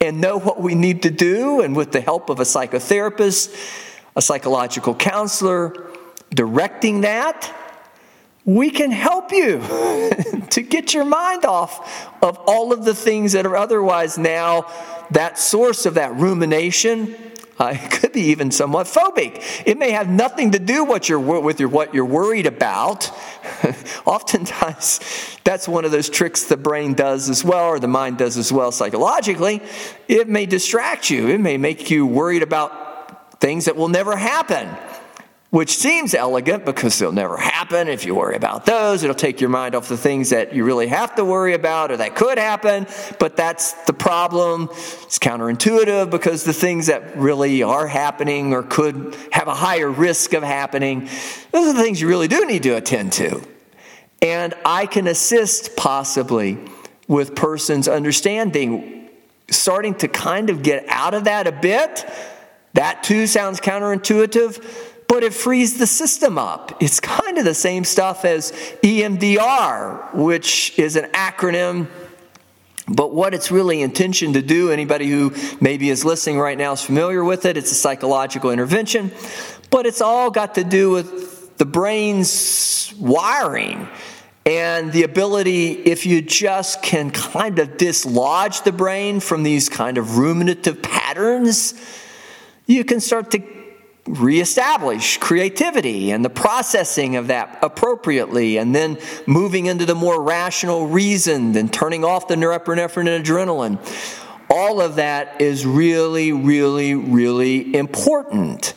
and 0.00 0.20
know 0.20 0.38
what 0.38 0.60
we 0.60 0.76
need 0.76 1.02
to 1.02 1.10
do, 1.10 1.62
and 1.62 1.74
with 1.74 1.90
the 1.90 2.00
help 2.00 2.30
of 2.30 2.38
a 2.38 2.44
psychotherapist, 2.44 3.52
a 4.14 4.22
psychological 4.22 4.94
counselor, 4.94 5.90
directing 6.30 7.00
that, 7.00 7.52
we 8.44 8.70
can 8.70 8.90
help 8.90 9.32
you 9.32 9.60
to 10.50 10.62
get 10.62 10.92
your 10.92 11.04
mind 11.04 11.44
off 11.44 12.12
of 12.22 12.38
all 12.46 12.72
of 12.72 12.84
the 12.84 12.94
things 12.94 13.32
that 13.32 13.46
are 13.46 13.56
otherwise 13.56 14.18
now 14.18 14.70
that 15.10 15.38
source 15.38 15.86
of 15.86 15.94
that 15.94 16.14
rumination. 16.16 17.14
Uh, 17.58 17.72
it 17.80 17.90
could 17.90 18.12
be 18.12 18.22
even 18.22 18.50
somewhat 18.50 18.86
phobic. 18.86 19.40
It 19.64 19.78
may 19.78 19.92
have 19.92 20.08
nothing 20.08 20.50
to 20.52 20.58
do 20.58 20.84
what 20.84 21.08
you're, 21.08 21.20
with 21.20 21.60
your, 21.60 21.68
what 21.68 21.94
you're 21.94 22.04
worried 22.04 22.46
about. 22.46 23.10
Oftentimes, 24.06 25.38
that's 25.44 25.68
one 25.68 25.84
of 25.84 25.92
those 25.92 26.10
tricks 26.10 26.44
the 26.44 26.56
brain 26.56 26.94
does 26.94 27.30
as 27.30 27.44
well, 27.44 27.66
or 27.66 27.78
the 27.78 27.86
mind 27.86 28.18
does 28.18 28.36
as 28.36 28.52
well 28.52 28.72
psychologically. 28.72 29.62
It 30.08 30.28
may 30.28 30.46
distract 30.46 31.10
you. 31.10 31.28
It 31.28 31.40
may 31.40 31.56
make 31.56 31.90
you 31.90 32.06
worried 32.06 32.42
about 32.42 33.40
things 33.40 33.66
that 33.66 33.76
will 33.76 33.88
never 33.88 34.16
happen 34.16 34.68
which 35.54 35.78
seems 35.78 36.14
elegant 36.14 36.64
because 36.64 36.98
they'll 36.98 37.12
never 37.12 37.36
happen. 37.36 37.86
If 37.86 38.04
you 38.04 38.16
worry 38.16 38.34
about 38.34 38.66
those, 38.66 39.04
it'll 39.04 39.14
take 39.14 39.40
your 39.40 39.50
mind 39.50 39.76
off 39.76 39.88
the 39.88 39.96
things 39.96 40.30
that 40.30 40.52
you 40.52 40.64
really 40.64 40.88
have 40.88 41.14
to 41.14 41.24
worry 41.24 41.54
about 41.54 41.92
or 41.92 41.96
that 41.98 42.16
could 42.16 42.38
happen. 42.38 42.88
But 43.20 43.36
that's 43.36 43.72
the 43.84 43.92
problem. 43.92 44.68
It's 44.72 45.20
counterintuitive 45.20 46.10
because 46.10 46.42
the 46.42 46.52
things 46.52 46.88
that 46.88 47.16
really 47.16 47.62
are 47.62 47.86
happening 47.86 48.52
or 48.52 48.64
could 48.64 49.16
have 49.30 49.46
a 49.46 49.54
higher 49.54 49.88
risk 49.88 50.32
of 50.32 50.42
happening, 50.42 51.08
those 51.52 51.68
are 51.68 51.72
the 51.72 51.82
things 51.84 52.00
you 52.00 52.08
really 52.08 52.26
do 52.26 52.44
need 52.46 52.64
to 52.64 52.70
attend 52.70 53.12
to. 53.12 53.40
And 54.22 54.54
I 54.64 54.86
can 54.86 55.06
assist 55.06 55.76
possibly 55.76 56.58
with 57.06 57.36
persons 57.36 57.86
understanding, 57.86 59.08
starting 59.52 59.94
to 59.98 60.08
kind 60.08 60.50
of 60.50 60.64
get 60.64 60.84
out 60.88 61.14
of 61.14 61.24
that 61.24 61.46
a 61.46 61.52
bit. 61.52 62.04
That 62.72 63.04
too 63.04 63.28
sounds 63.28 63.60
counterintuitive 63.60 64.90
but 65.08 65.22
it 65.22 65.34
frees 65.34 65.78
the 65.78 65.86
system 65.86 66.38
up. 66.38 66.76
It's 66.80 67.00
kind 67.00 67.38
of 67.38 67.44
the 67.44 67.54
same 67.54 67.84
stuff 67.84 68.24
as 68.24 68.52
EMDR, 68.82 70.14
which 70.14 70.78
is 70.78 70.96
an 70.96 71.10
acronym. 71.12 71.88
But 72.86 73.14
what 73.14 73.32
it's 73.32 73.50
really 73.50 73.80
intentioned 73.80 74.34
to 74.34 74.42
do, 74.42 74.70
anybody 74.70 75.08
who 75.08 75.32
maybe 75.60 75.88
is 75.88 76.04
listening 76.04 76.38
right 76.38 76.58
now 76.58 76.72
is 76.72 76.82
familiar 76.82 77.24
with 77.24 77.46
it, 77.46 77.56
it's 77.56 77.72
a 77.72 77.74
psychological 77.74 78.50
intervention, 78.50 79.10
but 79.70 79.86
it's 79.86 80.02
all 80.02 80.30
got 80.30 80.56
to 80.56 80.64
do 80.64 80.90
with 80.90 81.56
the 81.56 81.64
brain's 81.64 82.92
wiring 82.98 83.88
and 84.46 84.92
the 84.92 85.04
ability, 85.04 85.72
if 85.72 86.04
you 86.04 86.20
just 86.20 86.82
can 86.82 87.10
kind 87.10 87.58
of 87.58 87.78
dislodge 87.78 88.60
the 88.62 88.72
brain 88.72 89.20
from 89.20 89.42
these 89.42 89.70
kind 89.70 89.96
of 89.96 90.18
ruminative 90.18 90.82
patterns, 90.82 91.72
you 92.66 92.84
can 92.84 93.00
start 93.00 93.30
to 93.30 93.38
reestablish 94.06 95.16
creativity 95.18 96.10
and 96.10 96.24
the 96.24 96.30
processing 96.30 97.16
of 97.16 97.28
that 97.28 97.58
appropriately, 97.62 98.58
and 98.58 98.74
then 98.74 98.98
moving 99.26 99.66
into 99.66 99.86
the 99.86 99.94
more 99.94 100.22
rational 100.22 100.86
reasoned 100.86 101.56
and 101.56 101.72
turning 101.72 102.04
off 102.04 102.28
the 102.28 102.34
norepinephrine 102.34 103.08
and 103.08 103.24
adrenaline. 103.24 103.78
All 104.50 104.80
of 104.80 104.96
that 104.96 105.40
is 105.40 105.64
really, 105.64 106.32
really, 106.32 106.94
really 106.94 107.74
important. 107.74 108.74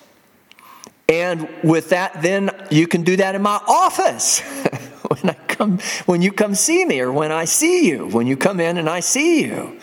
And 1.09 1.47
with 1.63 1.89
that, 1.89 2.21
then 2.21 2.49
you 2.69 2.87
can 2.87 3.03
do 3.03 3.15
that 3.17 3.35
in 3.35 3.41
my 3.41 3.61
office. 3.67 4.39
when 5.07 5.29
I 5.29 5.33
come, 5.47 5.79
when 6.05 6.21
you 6.21 6.31
come 6.31 6.55
see 6.55 6.85
me, 6.85 6.99
or 6.99 7.11
when 7.11 7.31
I 7.31 7.45
see 7.45 7.87
you, 7.87 8.07
when 8.07 8.27
you 8.27 8.37
come 8.37 8.59
in 8.59 8.77
and 8.77 8.89
I 8.89 9.01
see 9.01 9.43
you. 9.43 9.79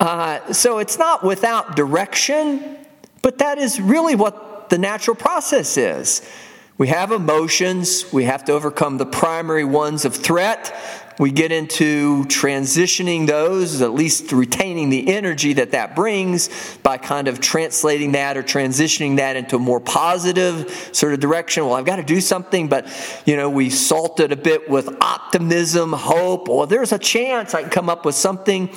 Uh, 0.00 0.52
so 0.52 0.78
it's 0.78 0.98
not 0.98 1.24
without 1.24 1.74
direction, 1.74 2.76
but 3.22 3.38
that 3.38 3.58
is 3.58 3.80
really 3.80 4.14
what 4.14 4.48
the 4.70 4.78
natural 4.78 5.16
process 5.16 5.76
is. 5.76 6.22
We 6.78 6.88
have 6.88 7.10
emotions, 7.10 8.12
we 8.12 8.24
have 8.24 8.44
to 8.44 8.52
overcome 8.52 8.98
the 8.98 9.06
primary 9.06 9.64
ones 9.64 10.04
of 10.04 10.14
threat, 10.14 10.72
we 11.18 11.32
get 11.32 11.50
into 11.50 12.24
transitioning 12.26 13.26
those, 13.26 13.82
at 13.82 13.92
least 13.92 14.30
retaining 14.30 14.88
the 14.88 15.08
energy 15.08 15.54
that 15.54 15.72
that 15.72 15.96
brings 15.96 16.48
by 16.84 16.96
kind 16.96 17.26
of 17.26 17.40
translating 17.40 18.12
that 18.12 18.36
or 18.36 18.44
transitioning 18.44 19.16
that 19.16 19.34
into 19.34 19.56
a 19.56 19.58
more 19.58 19.80
positive 19.80 20.90
sort 20.92 21.14
of 21.14 21.20
direction. 21.20 21.66
Well, 21.66 21.74
I've 21.74 21.84
got 21.84 21.96
to 21.96 22.04
do 22.04 22.20
something, 22.20 22.68
but 22.68 22.86
you 23.26 23.36
know, 23.36 23.50
we 23.50 23.68
salt 23.68 24.20
it 24.20 24.30
a 24.30 24.36
bit 24.36 24.70
with 24.70 24.96
optimism, 25.00 25.92
hope. 25.92 26.46
Well, 26.46 26.66
there's 26.66 26.92
a 26.92 26.98
chance 26.98 27.52
I 27.52 27.62
can 27.62 27.70
come 27.70 27.90
up 27.90 28.04
with 28.04 28.14
something 28.14 28.70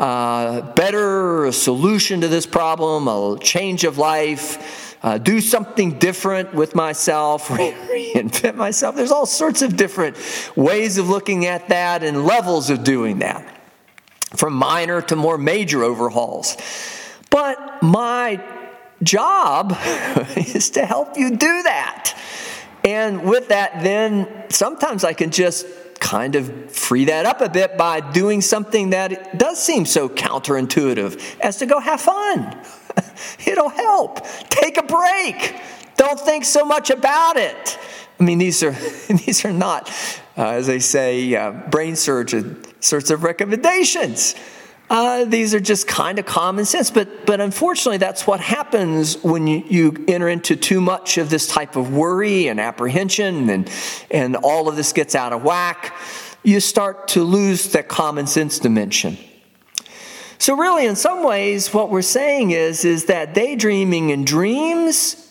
uh, 0.00 0.72
better, 0.72 1.44
a 1.44 1.52
solution 1.52 2.22
to 2.22 2.28
this 2.28 2.46
problem, 2.46 3.06
a 3.06 3.38
change 3.38 3.84
of 3.84 3.98
life 3.98 4.83
uh, 5.04 5.18
do 5.18 5.38
something 5.38 5.98
different 5.98 6.54
with 6.54 6.74
myself, 6.74 7.48
reinvent 7.48 8.54
myself. 8.56 8.96
There's 8.96 9.10
all 9.10 9.26
sorts 9.26 9.60
of 9.60 9.76
different 9.76 10.16
ways 10.56 10.96
of 10.96 11.10
looking 11.10 11.44
at 11.44 11.68
that 11.68 12.02
and 12.02 12.24
levels 12.24 12.70
of 12.70 12.84
doing 12.84 13.18
that, 13.18 13.46
from 14.34 14.54
minor 14.54 15.02
to 15.02 15.14
more 15.14 15.36
major 15.36 15.84
overhauls. 15.84 16.56
But 17.28 17.82
my 17.82 18.42
job 19.02 19.76
is 20.36 20.70
to 20.70 20.86
help 20.86 21.18
you 21.18 21.36
do 21.36 21.62
that. 21.64 22.18
And 22.82 23.24
with 23.24 23.48
that, 23.48 23.82
then 23.82 24.46
sometimes 24.48 25.04
I 25.04 25.12
can 25.12 25.30
just 25.30 25.66
kind 26.00 26.36
of 26.36 26.70
free 26.70 27.06
that 27.06 27.26
up 27.26 27.40
a 27.40 27.48
bit 27.48 27.76
by 27.76 28.00
doing 28.00 28.40
something 28.40 28.90
that 28.90 29.38
does 29.38 29.62
seem 29.62 29.86
so 29.86 30.08
counterintuitive 30.08 31.38
as 31.40 31.56
to 31.58 31.66
go 31.66 31.80
have 31.80 32.00
fun. 32.00 32.56
It'll 33.46 33.68
help. 33.68 34.26
Take 34.48 34.76
a 34.76 34.82
break. 34.82 35.56
Don't 35.96 36.20
think 36.20 36.44
so 36.44 36.64
much 36.64 36.90
about 36.90 37.36
it. 37.36 37.78
I 38.18 38.24
mean, 38.24 38.38
these 38.38 38.62
are 38.62 38.72
these 39.08 39.44
are 39.44 39.52
not, 39.52 39.90
uh, 40.36 40.48
as 40.48 40.66
they 40.66 40.78
say, 40.78 41.34
uh, 41.34 41.50
brain 41.70 41.96
surgeon 41.96 42.62
sorts 42.80 43.10
of 43.10 43.24
recommendations. 43.24 44.34
Uh, 44.94 45.24
these 45.24 45.52
are 45.54 45.58
just 45.58 45.88
kind 45.88 46.20
of 46.20 46.24
common 46.24 46.64
sense, 46.64 46.88
but 46.88 47.26
but 47.26 47.40
unfortunately, 47.40 47.96
that's 47.98 48.28
what 48.28 48.38
happens 48.38 49.20
when 49.24 49.44
you, 49.48 49.64
you 49.66 50.04
enter 50.06 50.28
into 50.28 50.54
too 50.54 50.80
much 50.80 51.18
of 51.18 51.30
this 51.30 51.48
type 51.48 51.74
of 51.74 51.92
worry 51.92 52.46
and 52.46 52.60
apprehension, 52.60 53.50
and 53.50 53.68
and 54.08 54.36
all 54.36 54.68
of 54.68 54.76
this 54.76 54.92
gets 54.92 55.16
out 55.16 55.32
of 55.32 55.42
whack. 55.42 55.96
You 56.44 56.60
start 56.60 57.08
to 57.08 57.24
lose 57.24 57.72
that 57.72 57.88
common 57.88 58.28
sense 58.28 58.60
dimension. 58.60 59.18
So, 60.38 60.56
really, 60.56 60.86
in 60.86 60.94
some 60.94 61.24
ways, 61.24 61.74
what 61.74 61.90
we're 61.90 62.00
saying 62.00 62.52
is, 62.52 62.84
is 62.84 63.06
that 63.06 63.34
daydreaming 63.34 64.12
and 64.12 64.24
dreams 64.24 65.28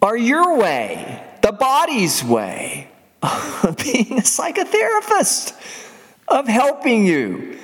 are 0.00 0.16
your 0.16 0.56
way, 0.56 1.20
the 1.42 1.50
body's 1.50 2.22
way 2.22 2.92
of 3.22 3.76
being 3.82 4.12
a 4.12 4.22
psychotherapist, 4.22 5.60
of 6.28 6.46
helping 6.46 7.04
you 7.04 7.56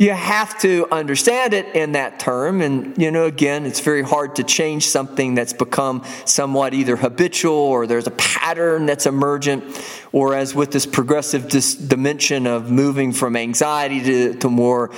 you 0.00 0.12
have 0.12 0.58
to 0.58 0.88
understand 0.90 1.52
it 1.52 1.74
in 1.74 1.92
that 1.92 2.18
term. 2.18 2.62
And, 2.62 2.96
you 2.96 3.10
know, 3.10 3.26
again, 3.26 3.66
it's 3.66 3.80
very 3.80 4.00
hard 4.00 4.36
to 4.36 4.42
change 4.42 4.86
something 4.86 5.34
that's 5.34 5.52
become 5.52 6.02
somewhat 6.24 6.72
either 6.72 6.96
habitual 6.96 7.52
or 7.52 7.86
there's 7.86 8.06
a 8.06 8.12
pattern 8.12 8.86
that's 8.86 9.04
emergent, 9.04 9.62
or 10.10 10.34
as 10.34 10.54
with 10.54 10.70
this 10.70 10.86
progressive 10.86 11.50
dis- 11.50 11.74
dimension 11.74 12.46
of 12.46 12.70
moving 12.70 13.12
from 13.12 13.36
anxiety 13.36 14.00
to, 14.02 14.34
to 14.38 14.48
more 14.48 14.90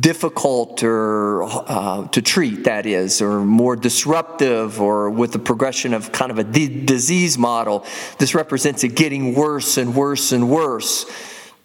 difficult 0.00 0.82
or 0.82 1.44
uh, 1.44 2.06
to 2.08 2.20
treat, 2.20 2.64
that 2.64 2.84
is, 2.84 3.22
or 3.22 3.40
more 3.40 3.74
disruptive, 3.74 4.82
or 4.82 5.08
with 5.08 5.32
the 5.32 5.38
progression 5.38 5.94
of 5.94 6.12
kind 6.12 6.30
of 6.30 6.38
a 6.38 6.44
d- 6.44 6.84
disease 6.84 7.38
model. 7.38 7.86
This 8.18 8.34
represents 8.34 8.84
it 8.84 8.88
getting 8.88 9.34
worse 9.34 9.78
and 9.78 9.94
worse 9.94 10.32
and 10.32 10.50
worse 10.50 11.06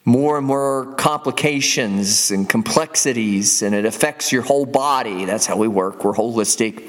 more 0.03 0.37
and 0.37 0.47
more 0.47 0.93
complications 0.95 2.31
and 2.31 2.49
complexities, 2.49 3.61
and 3.61 3.75
it 3.75 3.85
affects 3.85 4.31
your 4.31 4.41
whole 4.41 4.65
body. 4.65 5.25
That's 5.25 5.45
how 5.45 5.57
we 5.57 5.67
work, 5.67 6.03
we're 6.03 6.13
holistic. 6.13 6.87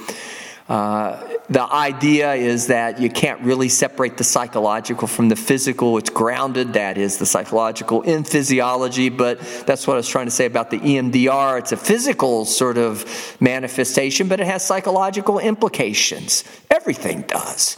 Uh, 0.68 1.28
the 1.50 1.62
idea 1.62 2.32
is 2.34 2.68
that 2.68 2.98
you 3.00 3.10
can't 3.10 3.40
really 3.42 3.68
separate 3.68 4.16
the 4.16 4.24
psychological 4.24 5.06
from 5.06 5.28
the 5.28 5.36
physical. 5.36 5.98
It's 5.98 6.08
grounded, 6.08 6.74
that 6.74 6.96
is, 6.96 7.18
the 7.18 7.26
psychological 7.26 8.00
in 8.02 8.24
physiology, 8.24 9.10
but 9.10 9.40
that's 9.66 9.86
what 9.86 9.94
I 9.94 9.96
was 9.96 10.08
trying 10.08 10.26
to 10.26 10.30
say 10.30 10.46
about 10.46 10.70
the 10.70 10.78
EMDR. 10.78 11.58
It's 11.58 11.72
a 11.72 11.76
physical 11.76 12.46
sort 12.46 12.78
of 12.78 13.36
manifestation, 13.40 14.28
but 14.28 14.40
it 14.40 14.46
has 14.46 14.64
psychological 14.64 15.38
implications. 15.38 16.44
Everything 16.70 17.22
does. 17.22 17.76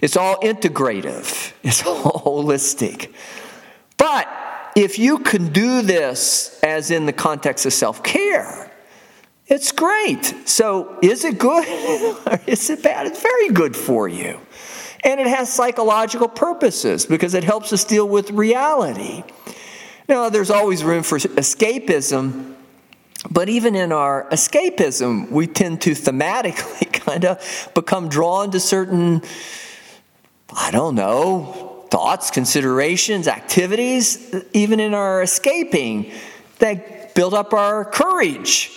It's 0.00 0.16
all 0.16 0.36
integrative, 0.36 1.52
it's 1.62 1.84
all 1.84 2.12
holistic. 2.44 3.12
But 3.98 4.28
if 4.76 4.98
you 4.98 5.18
can 5.18 5.52
do 5.52 5.82
this 5.82 6.58
as 6.62 6.90
in 6.90 7.06
the 7.06 7.12
context 7.12 7.66
of 7.66 7.72
self 7.72 8.02
care, 8.02 8.70
it's 9.46 9.72
great. 9.72 10.32
So, 10.46 10.96
is 11.02 11.24
it 11.24 11.38
good 11.38 11.66
or 12.26 12.40
is 12.46 12.70
it 12.70 12.82
bad? 12.82 13.06
It's 13.06 13.20
very 13.20 13.48
good 13.48 13.76
for 13.76 14.06
you. 14.08 14.40
And 15.02 15.18
it 15.18 15.26
has 15.26 15.52
psychological 15.52 16.28
purposes 16.28 17.06
because 17.06 17.34
it 17.34 17.42
helps 17.42 17.72
us 17.72 17.84
deal 17.84 18.08
with 18.08 18.30
reality. 18.30 19.24
Now, 20.08 20.28
there's 20.28 20.50
always 20.50 20.84
room 20.84 21.02
for 21.02 21.18
escapism, 21.18 22.54
but 23.30 23.48
even 23.48 23.74
in 23.74 23.92
our 23.92 24.28
escapism, 24.30 25.30
we 25.30 25.46
tend 25.46 25.80
to 25.82 25.92
thematically 25.92 26.92
kind 26.92 27.24
of 27.24 27.70
become 27.74 28.08
drawn 28.08 28.50
to 28.50 28.60
certain, 28.60 29.22
I 30.54 30.70
don't 30.70 30.94
know, 30.94 31.69
thoughts, 31.90 32.30
considerations, 32.30 33.28
activities, 33.28 34.34
even 34.52 34.80
in 34.80 34.94
our 34.94 35.22
escaping, 35.22 36.12
that 36.58 37.14
build 37.14 37.34
up 37.34 37.52
our 37.52 37.84
courage, 37.84 38.70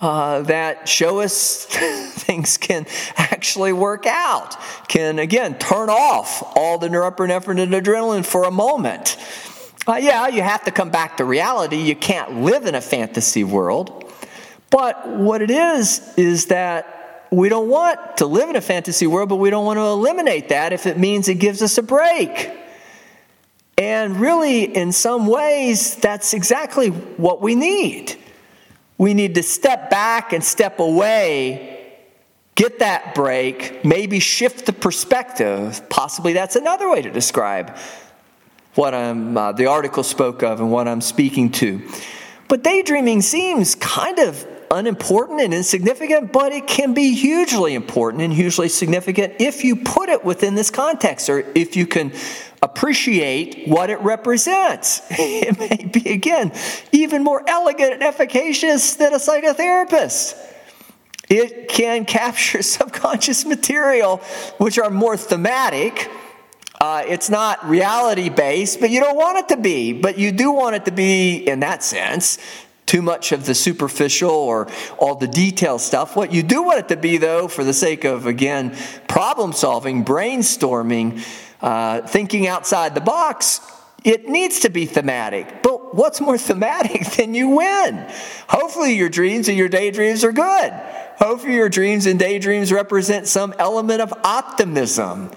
uh, 0.00 0.42
that 0.42 0.88
show 0.88 1.20
us 1.20 1.66
things 1.66 2.56
can 2.56 2.86
actually 3.16 3.72
work 3.72 4.06
out, 4.06 4.56
can 4.88 5.18
again 5.18 5.58
turn 5.58 5.90
off 5.90 6.42
all 6.56 6.78
the 6.78 6.88
norepinephrine 6.88 7.60
and 7.60 7.72
adrenaline 7.72 8.24
for 8.24 8.44
a 8.44 8.50
moment. 8.50 9.16
Uh, 9.86 9.96
yeah, 9.96 10.28
you 10.28 10.40
have 10.40 10.64
to 10.64 10.70
come 10.70 10.90
back 10.90 11.18
to 11.18 11.24
reality. 11.24 11.76
You 11.76 11.94
can't 11.94 12.40
live 12.40 12.64
in 12.64 12.74
a 12.74 12.80
fantasy 12.80 13.44
world. 13.44 14.12
But 14.70 15.06
what 15.08 15.42
it 15.42 15.50
is, 15.50 16.00
is 16.16 16.46
that 16.46 17.03
we 17.36 17.48
don't 17.48 17.68
want 17.68 18.18
to 18.18 18.26
live 18.26 18.50
in 18.50 18.56
a 18.56 18.60
fantasy 18.60 19.06
world, 19.06 19.28
but 19.28 19.36
we 19.36 19.50
don't 19.50 19.64
want 19.64 19.78
to 19.78 19.84
eliminate 19.84 20.48
that 20.50 20.72
if 20.72 20.86
it 20.86 20.98
means 20.98 21.28
it 21.28 21.34
gives 21.34 21.62
us 21.62 21.78
a 21.78 21.82
break. 21.82 22.52
And 23.76 24.20
really, 24.20 24.64
in 24.64 24.92
some 24.92 25.26
ways, 25.26 25.96
that's 25.96 26.32
exactly 26.32 26.88
what 26.88 27.40
we 27.40 27.54
need. 27.54 28.16
We 28.98 29.14
need 29.14 29.34
to 29.34 29.42
step 29.42 29.90
back 29.90 30.32
and 30.32 30.44
step 30.44 30.78
away, 30.78 31.98
get 32.54 32.78
that 32.78 33.14
break, 33.14 33.84
maybe 33.84 34.20
shift 34.20 34.66
the 34.66 34.72
perspective. 34.72 35.88
Possibly 35.90 36.32
that's 36.32 36.54
another 36.54 36.88
way 36.88 37.02
to 37.02 37.10
describe 37.10 37.76
what 38.74 38.94
I'm, 38.94 39.36
uh, 39.36 39.52
the 39.52 39.66
article 39.66 40.02
spoke 40.02 40.42
of 40.42 40.60
and 40.60 40.70
what 40.70 40.86
I'm 40.86 41.00
speaking 41.00 41.50
to. 41.52 41.82
But 42.48 42.62
daydreaming 42.62 43.22
seems 43.22 43.74
kind 43.74 44.18
of 44.20 44.46
unimportant 44.70 45.40
and 45.40 45.54
insignificant, 45.54 46.32
but 46.32 46.52
it 46.52 46.66
can 46.66 46.94
be 46.94 47.14
hugely 47.14 47.74
important 47.74 48.22
and 48.22 48.32
hugely 48.32 48.68
significant 48.68 49.34
if 49.40 49.64
you 49.64 49.76
put 49.76 50.08
it 50.08 50.24
within 50.24 50.54
this 50.54 50.70
context 50.70 51.28
or 51.28 51.40
if 51.54 51.76
you 51.76 51.86
can 51.86 52.12
appreciate 52.62 53.68
what 53.68 53.90
it 53.90 54.00
represents. 54.00 55.02
It 55.10 55.58
may 55.58 55.84
be, 55.86 56.10
again, 56.10 56.52
even 56.92 57.22
more 57.22 57.42
elegant 57.46 57.92
and 57.92 58.02
efficacious 58.02 58.94
than 58.94 59.12
a 59.12 59.18
psychotherapist. 59.18 60.36
It 61.28 61.68
can 61.68 62.04
capture 62.04 62.62
subconscious 62.78 63.44
material, 63.44 64.18
which 64.58 64.78
are 64.78 64.90
more 64.90 65.16
thematic. 65.16 66.10
Uh, 66.80 67.02
it's 67.06 67.30
not 67.30 67.64
reality 67.66 68.28
based, 68.28 68.80
but 68.80 68.90
you 68.90 69.00
don't 69.00 69.16
want 69.16 69.38
it 69.38 69.48
to 69.54 69.56
be. 69.56 69.92
But 69.92 70.18
you 70.18 70.32
do 70.32 70.52
want 70.52 70.76
it 70.76 70.84
to 70.86 70.90
be, 70.90 71.36
in 71.36 71.60
that 71.60 71.82
sense, 71.82 72.38
too 72.94 73.02
much 73.02 73.32
of 73.32 73.44
the 73.44 73.56
superficial 73.56 74.30
or 74.30 74.68
all 74.98 75.16
the 75.16 75.26
detail 75.26 75.80
stuff. 75.80 76.14
What 76.14 76.32
you 76.32 76.44
do 76.44 76.62
want 76.62 76.78
it 76.78 76.88
to 76.90 76.96
be, 76.96 77.16
though, 77.16 77.48
for 77.48 77.64
the 77.64 77.74
sake 77.74 78.04
of, 78.04 78.24
again, 78.24 78.76
problem 79.08 79.52
solving, 79.52 80.04
brainstorming, 80.04 81.26
uh, 81.60 82.02
thinking 82.02 82.46
outside 82.46 82.94
the 82.94 83.00
box, 83.00 83.60
it 84.04 84.28
needs 84.28 84.60
to 84.60 84.70
be 84.70 84.86
thematic. 84.86 85.60
But 85.64 85.96
what's 85.96 86.20
more 86.20 86.38
thematic 86.50 87.04
than 87.16 87.34
you 87.34 87.48
win? 87.48 88.06
Hopefully, 88.46 88.94
your 88.94 89.08
dreams 89.08 89.48
and 89.48 89.58
your 89.58 89.68
daydreams 89.68 90.22
are 90.22 90.30
good. 90.30 90.72
Hopefully, 91.18 91.54
your 91.54 91.68
dreams 91.68 92.06
and 92.06 92.16
daydreams 92.16 92.70
represent 92.70 93.26
some 93.26 93.52
element 93.58 94.02
of 94.02 94.12
optimism 94.22 95.32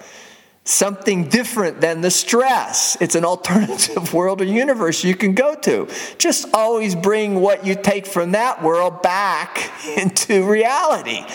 something 0.68 1.30
different 1.30 1.80
than 1.80 2.02
the 2.02 2.12
stress. 2.12 2.98
It's 3.00 3.16
an 3.16 3.24
alternative 3.24 4.14
world 4.14 4.42
or 4.42 4.44
universe 4.44 5.04
you 5.04 5.16
can 5.16 5.34
go 5.34 5.56
to. 5.56 5.88
Just 6.18 6.54
always 6.54 6.94
bring 6.96 7.36
what 7.36 7.66
you 7.66 7.76
take 7.76 8.06
from 8.06 8.34
that 8.34 8.62
world 8.62 9.02
back 9.02 9.72
into 9.98 10.48
reality. 10.48 11.26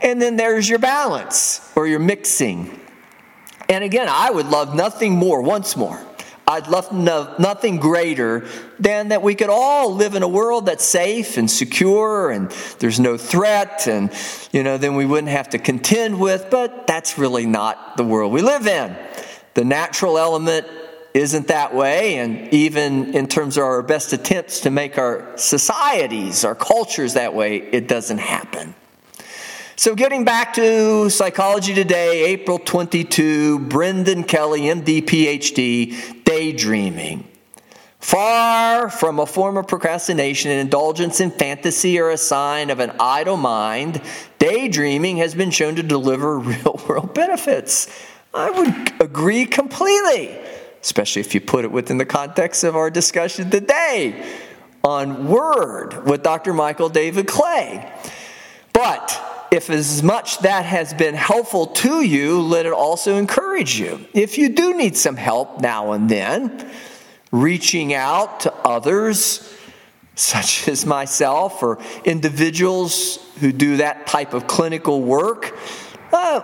And 0.00 0.22
then 0.22 0.36
there's 0.36 0.68
your 0.68 0.78
balance 0.78 1.72
or 1.74 1.88
your 1.88 1.98
mixing. 1.98 2.80
And 3.68 3.82
again, 3.82 4.08
I 4.08 4.30
would 4.30 4.46
love 4.46 4.74
nothing 4.74 5.12
more, 5.12 5.42
once 5.42 5.76
more, 5.76 6.00
I'd 6.48 6.66
love 6.66 6.90
no, 6.92 7.34
nothing 7.38 7.76
greater 7.76 8.46
than 8.80 9.08
that 9.08 9.20
we 9.22 9.34
could 9.34 9.50
all 9.50 9.94
live 9.94 10.14
in 10.14 10.22
a 10.22 10.28
world 10.28 10.64
that's 10.64 10.84
safe 10.84 11.36
and 11.36 11.50
secure 11.50 12.30
and 12.30 12.50
there's 12.78 12.98
no 12.98 13.18
threat 13.18 13.86
and, 13.86 14.10
you 14.50 14.62
know, 14.62 14.78
then 14.78 14.94
we 14.94 15.04
wouldn't 15.04 15.30
have 15.30 15.50
to 15.50 15.58
contend 15.58 16.18
with, 16.18 16.48
but 16.50 16.86
that's 16.86 17.18
really 17.18 17.44
not 17.44 17.98
the 17.98 18.04
world 18.04 18.32
we 18.32 18.40
live 18.40 18.66
in. 18.66 18.96
The 19.52 19.64
natural 19.64 20.16
element 20.16 20.66
isn't 21.12 21.48
that 21.48 21.74
way, 21.74 22.18
and 22.18 22.52
even 22.54 23.14
in 23.14 23.26
terms 23.26 23.58
of 23.58 23.64
our 23.64 23.82
best 23.82 24.14
attempts 24.14 24.60
to 24.60 24.70
make 24.70 24.96
our 24.96 25.36
societies, 25.36 26.44
our 26.44 26.54
cultures 26.54 27.14
that 27.14 27.34
way, 27.34 27.58
it 27.58 27.88
doesn't 27.88 28.18
happen. 28.18 28.74
So, 29.78 29.94
getting 29.94 30.24
back 30.24 30.54
to 30.54 31.08
Psychology 31.08 31.72
Today, 31.72 32.24
April 32.32 32.58
22, 32.58 33.60
Brendan 33.60 34.24
Kelly, 34.24 34.62
MD, 34.62 35.02
PhD, 35.02 36.24
daydreaming. 36.24 37.28
Far 38.00 38.90
from 38.90 39.20
a 39.20 39.26
form 39.26 39.56
of 39.56 39.68
procrastination 39.68 40.50
and 40.50 40.58
indulgence 40.62 41.20
in 41.20 41.30
fantasy 41.30 42.00
or 42.00 42.10
a 42.10 42.16
sign 42.16 42.70
of 42.70 42.80
an 42.80 42.90
idle 42.98 43.36
mind, 43.36 44.02
daydreaming 44.40 45.18
has 45.18 45.36
been 45.36 45.52
shown 45.52 45.76
to 45.76 45.84
deliver 45.84 46.38
real 46.40 46.80
world 46.88 47.14
benefits. 47.14 47.86
I 48.34 48.50
would 48.50 49.00
agree 49.00 49.46
completely, 49.46 50.36
especially 50.82 51.20
if 51.20 51.36
you 51.36 51.40
put 51.40 51.64
it 51.64 51.70
within 51.70 51.98
the 51.98 52.04
context 52.04 52.64
of 52.64 52.74
our 52.74 52.90
discussion 52.90 53.48
today 53.48 54.28
on 54.82 55.28
Word 55.28 56.04
with 56.04 56.24
Dr. 56.24 56.52
Michael 56.52 56.88
David 56.88 57.28
Clay. 57.28 57.88
But 58.72 59.27
if 59.50 59.70
as 59.70 60.02
much 60.02 60.40
that 60.40 60.64
has 60.64 60.92
been 60.94 61.14
helpful 61.14 61.66
to 61.66 62.02
you, 62.02 62.40
let 62.40 62.66
it 62.66 62.72
also 62.72 63.16
encourage 63.16 63.78
you. 63.78 64.06
If 64.12 64.38
you 64.38 64.50
do 64.50 64.76
need 64.76 64.96
some 64.96 65.16
help 65.16 65.60
now 65.60 65.92
and 65.92 66.08
then, 66.08 66.70
reaching 67.32 67.94
out 67.94 68.40
to 68.40 68.54
others, 68.54 69.54
such 70.14 70.68
as 70.68 70.84
myself 70.84 71.62
or 71.62 71.78
individuals 72.04 73.18
who 73.40 73.52
do 73.52 73.78
that 73.78 74.06
type 74.06 74.34
of 74.34 74.46
clinical 74.46 75.02
work, 75.02 75.56
uh, 76.12 76.40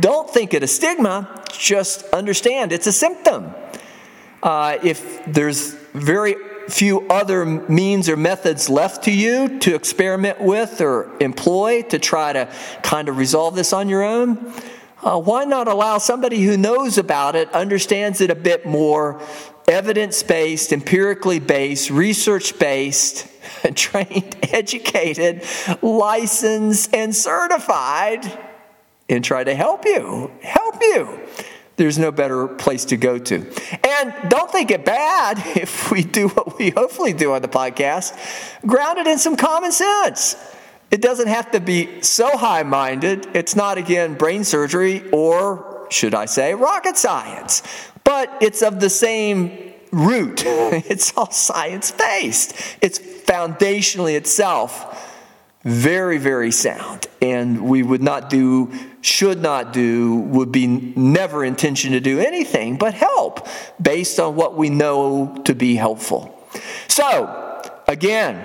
don't 0.00 0.28
think 0.30 0.54
it 0.54 0.62
a 0.62 0.66
stigma, 0.66 1.44
just 1.52 2.04
understand 2.12 2.72
it's 2.72 2.86
a 2.86 2.92
symptom. 2.92 3.54
Uh, 4.42 4.78
if 4.82 5.24
there's 5.24 5.74
very 5.92 6.36
few 6.68 7.06
other 7.08 7.44
means 7.44 8.08
or 8.08 8.16
methods 8.16 8.68
left 8.68 9.04
to 9.04 9.12
you 9.12 9.58
to 9.60 9.74
experiment 9.74 10.40
with 10.40 10.80
or 10.80 11.16
employ 11.20 11.82
to 11.82 11.98
try 11.98 12.32
to 12.32 12.52
kind 12.82 13.08
of 13.08 13.16
resolve 13.16 13.54
this 13.54 13.72
on 13.72 13.88
your 13.88 14.02
own, 14.02 14.52
uh, 15.02 15.20
why 15.20 15.44
not 15.44 15.68
allow 15.68 15.98
somebody 15.98 16.42
who 16.42 16.56
knows 16.56 16.96
about 16.98 17.36
it, 17.36 17.52
understands 17.52 18.20
it 18.20 18.30
a 18.30 18.34
bit 18.34 18.64
more, 18.64 19.20
evidence 19.68 20.22
based, 20.22 20.72
empirically 20.72 21.38
based, 21.38 21.90
research 21.90 22.58
based, 22.58 23.28
trained, 23.74 24.36
educated, 24.42 25.44
licensed, 25.82 26.94
and 26.94 27.14
certified, 27.14 28.24
and 29.08 29.24
try 29.24 29.44
to 29.44 29.54
help 29.54 29.84
you? 29.84 30.30
Help 30.42 30.76
you 30.80 31.23
there's 31.76 31.98
no 31.98 32.12
better 32.12 32.46
place 32.46 32.84
to 32.86 32.96
go 32.96 33.18
to. 33.18 33.36
And 33.86 34.14
don't 34.28 34.50
think 34.50 34.70
it 34.70 34.84
bad 34.84 35.38
if 35.56 35.90
we 35.90 36.02
do 36.02 36.28
what 36.28 36.58
we 36.58 36.70
hopefully 36.70 37.12
do 37.12 37.32
on 37.32 37.42
the 37.42 37.48
podcast, 37.48 38.16
grounded 38.66 39.06
in 39.06 39.18
some 39.18 39.36
common 39.36 39.72
sense. 39.72 40.36
It 40.90 41.02
doesn't 41.02 41.28
have 41.28 41.50
to 41.52 41.60
be 41.60 42.02
so 42.02 42.36
high 42.36 42.62
minded. 42.62 43.26
It's 43.34 43.56
not, 43.56 43.78
again, 43.78 44.14
brain 44.14 44.44
surgery 44.44 45.08
or, 45.10 45.86
should 45.90 46.14
I 46.14 46.26
say, 46.26 46.54
rocket 46.54 46.96
science. 46.96 47.62
But 48.04 48.30
it's 48.40 48.62
of 48.62 48.80
the 48.80 48.90
same 48.90 49.72
root. 49.90 50.44
It's 50.86 51.16
all 51.16 51.30
science 51.30 51.90
based, 51.90 52.54
it's 52.80 52.98
foundationally 52.98 54.16
itself 54.16 55.12
very, 55.64 56.18
very 56.18 56.50
sound. 56.50 57.06
And 57.22 57.62
we 57.62 57.82
would 57.82 58.02
not 58.02 58.28
do, 58.28 58.72
should 59.04 59.40
not 59.40 59.72
do, 59.72 60.16
would 60.16 60.50
be 60.50 60.66
never 60.66 61.44
intention 61.44 61.92
to 61.92 62.00
do 62.00 62.20
anything 62.20 62.78
but 62.78 62.94
help 62.94 63.46
based 63.80 64.18
on 64.18 64.34
what 64.34 64.56
we 64.56 64.70
know 64.70 65.40
to 65.44 65.54
be 65.54 65.76
helpful. 65.76 66.30
So, 66.88 67.62
again, 67.86 68.44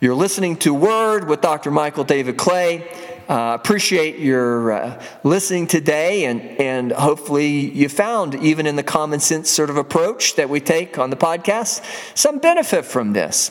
you're 0.00 0.14
listening 0.14 0.56
to 0.58 0.72
Word 0.72 1.28
with 1.28 1.42
Dr. 1.42 1.70
Michael 1.70 2.04
David 2.04 2.38
Clay. 2.38 2.88
Uh, 3.28 3.54
appreciate 3.54 4.18
your 4.18 4.72
uh, 4.72 5.02
listening 5.22 5.66
today, 5.66 6.24
and, 6.24 6.40
and 6.40 6.90
hopefully, 6.90 7.70
you 7.70 7.88
found, 7.88 8.34
even 8.36 8.66
in 8.66 8.74
the 8.74 8.82
common 8.82 9.20
sense 9.20 9.48
sort 9.48 9.70
of 9.70 9.76
approach 9.76 10.34
that 10.34 10.48
we 10.48 10.58
take 10.58 10.98
on 10.98 11.10
the 11.10 11.16
podcast, 11.16 11.84
some 12.16 12.38
benefit 12.38 12.84
from 12.84 13.12
this. 13.12 13.50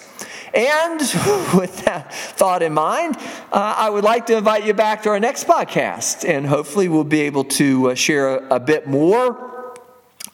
And 0.53 0.99
with 1.53 1.85
that 1.85 2.13
thought 2.13 2.61
in 2.61 2.73
mind, 2.73 3.17
uh, 3.51 3.75
I 3.77 3.89
would 3.89 4.03
like 4.03 4.25
to 4.27 4.37
invite 4.37 4.65
you 4.65 4.73
back 4.73 5.03
to 5.03 5.09
our 5.09 5.19
next 5.19 5.45
podcast, 5.45 6.27
and 6.27 6.45
hopefully, 6.45 6.89
we'll 6.89 7.03
be 7.03 7.21
able 7.21 7.43
to 7.45 7.91
uh, 7.91 7.95
share 7.95 8.37
a, 8.37 8.55
a, 8.55 8.59
bit 8.59 8.87
more. 8.87 9.47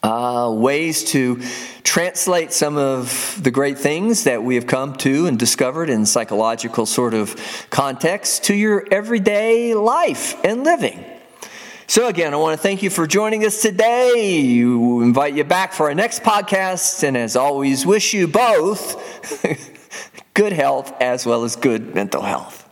Uh, 0.04 0.52
ways 0.52 1.04
to 1.04 1.42
translate 1.84 2.54
some 2.54 2.78
of 2.78 3.40
the 3.42 3.50
great 3.50 3.80
things 3.80 4.26
that 4.26 4.44
we 4.44 4.54
have 4.54 4.68
come 4.68 4.96
to 4.96 5.26
and 5.26 5.40
discovered 5.40 5.90
in 5.90 6.06
psychological 6.06 6.86
sort 6.86 7.16
of 7.16 7.36
context 7.72 8.44
to 8.44 8.54
your 8.54 8.86
everyday 8.92 9.74
life 9.74 10.36
and 10.46 10.64
living. 10.64 11.04
So, 11.88 12.08
again, 12.08 12.34
I 12.34 12.38
want 12.38 12.56
to 12.56 12.62
thank 12.62 12.84
you 12.84 12.90
for 12.90 13.08
joining 13.08 13.46
us 13.46 13.62
today. 13.62 14.64
We 14.64 15.04
invite 15.04 15.36
you 15.36 15.44
back 15.44 15.72
for 15.72 15.88
our 15.88 15.96
next 15.96 16.24
podcast, 16.24 17.04
and 17.04 17.16
as 17.16 17.36
always, 17.36 17.86
wish 17.86 18.14
you 18.14 18.28
both 18.28 18.96
good 20.36 20.54
health 20.54 20.94
as 21.02 21.26
well 21.26 21.44
as 21.44 21.56
good 21.56 21.96
mental 21.96 22.22
health. 22.22 22.65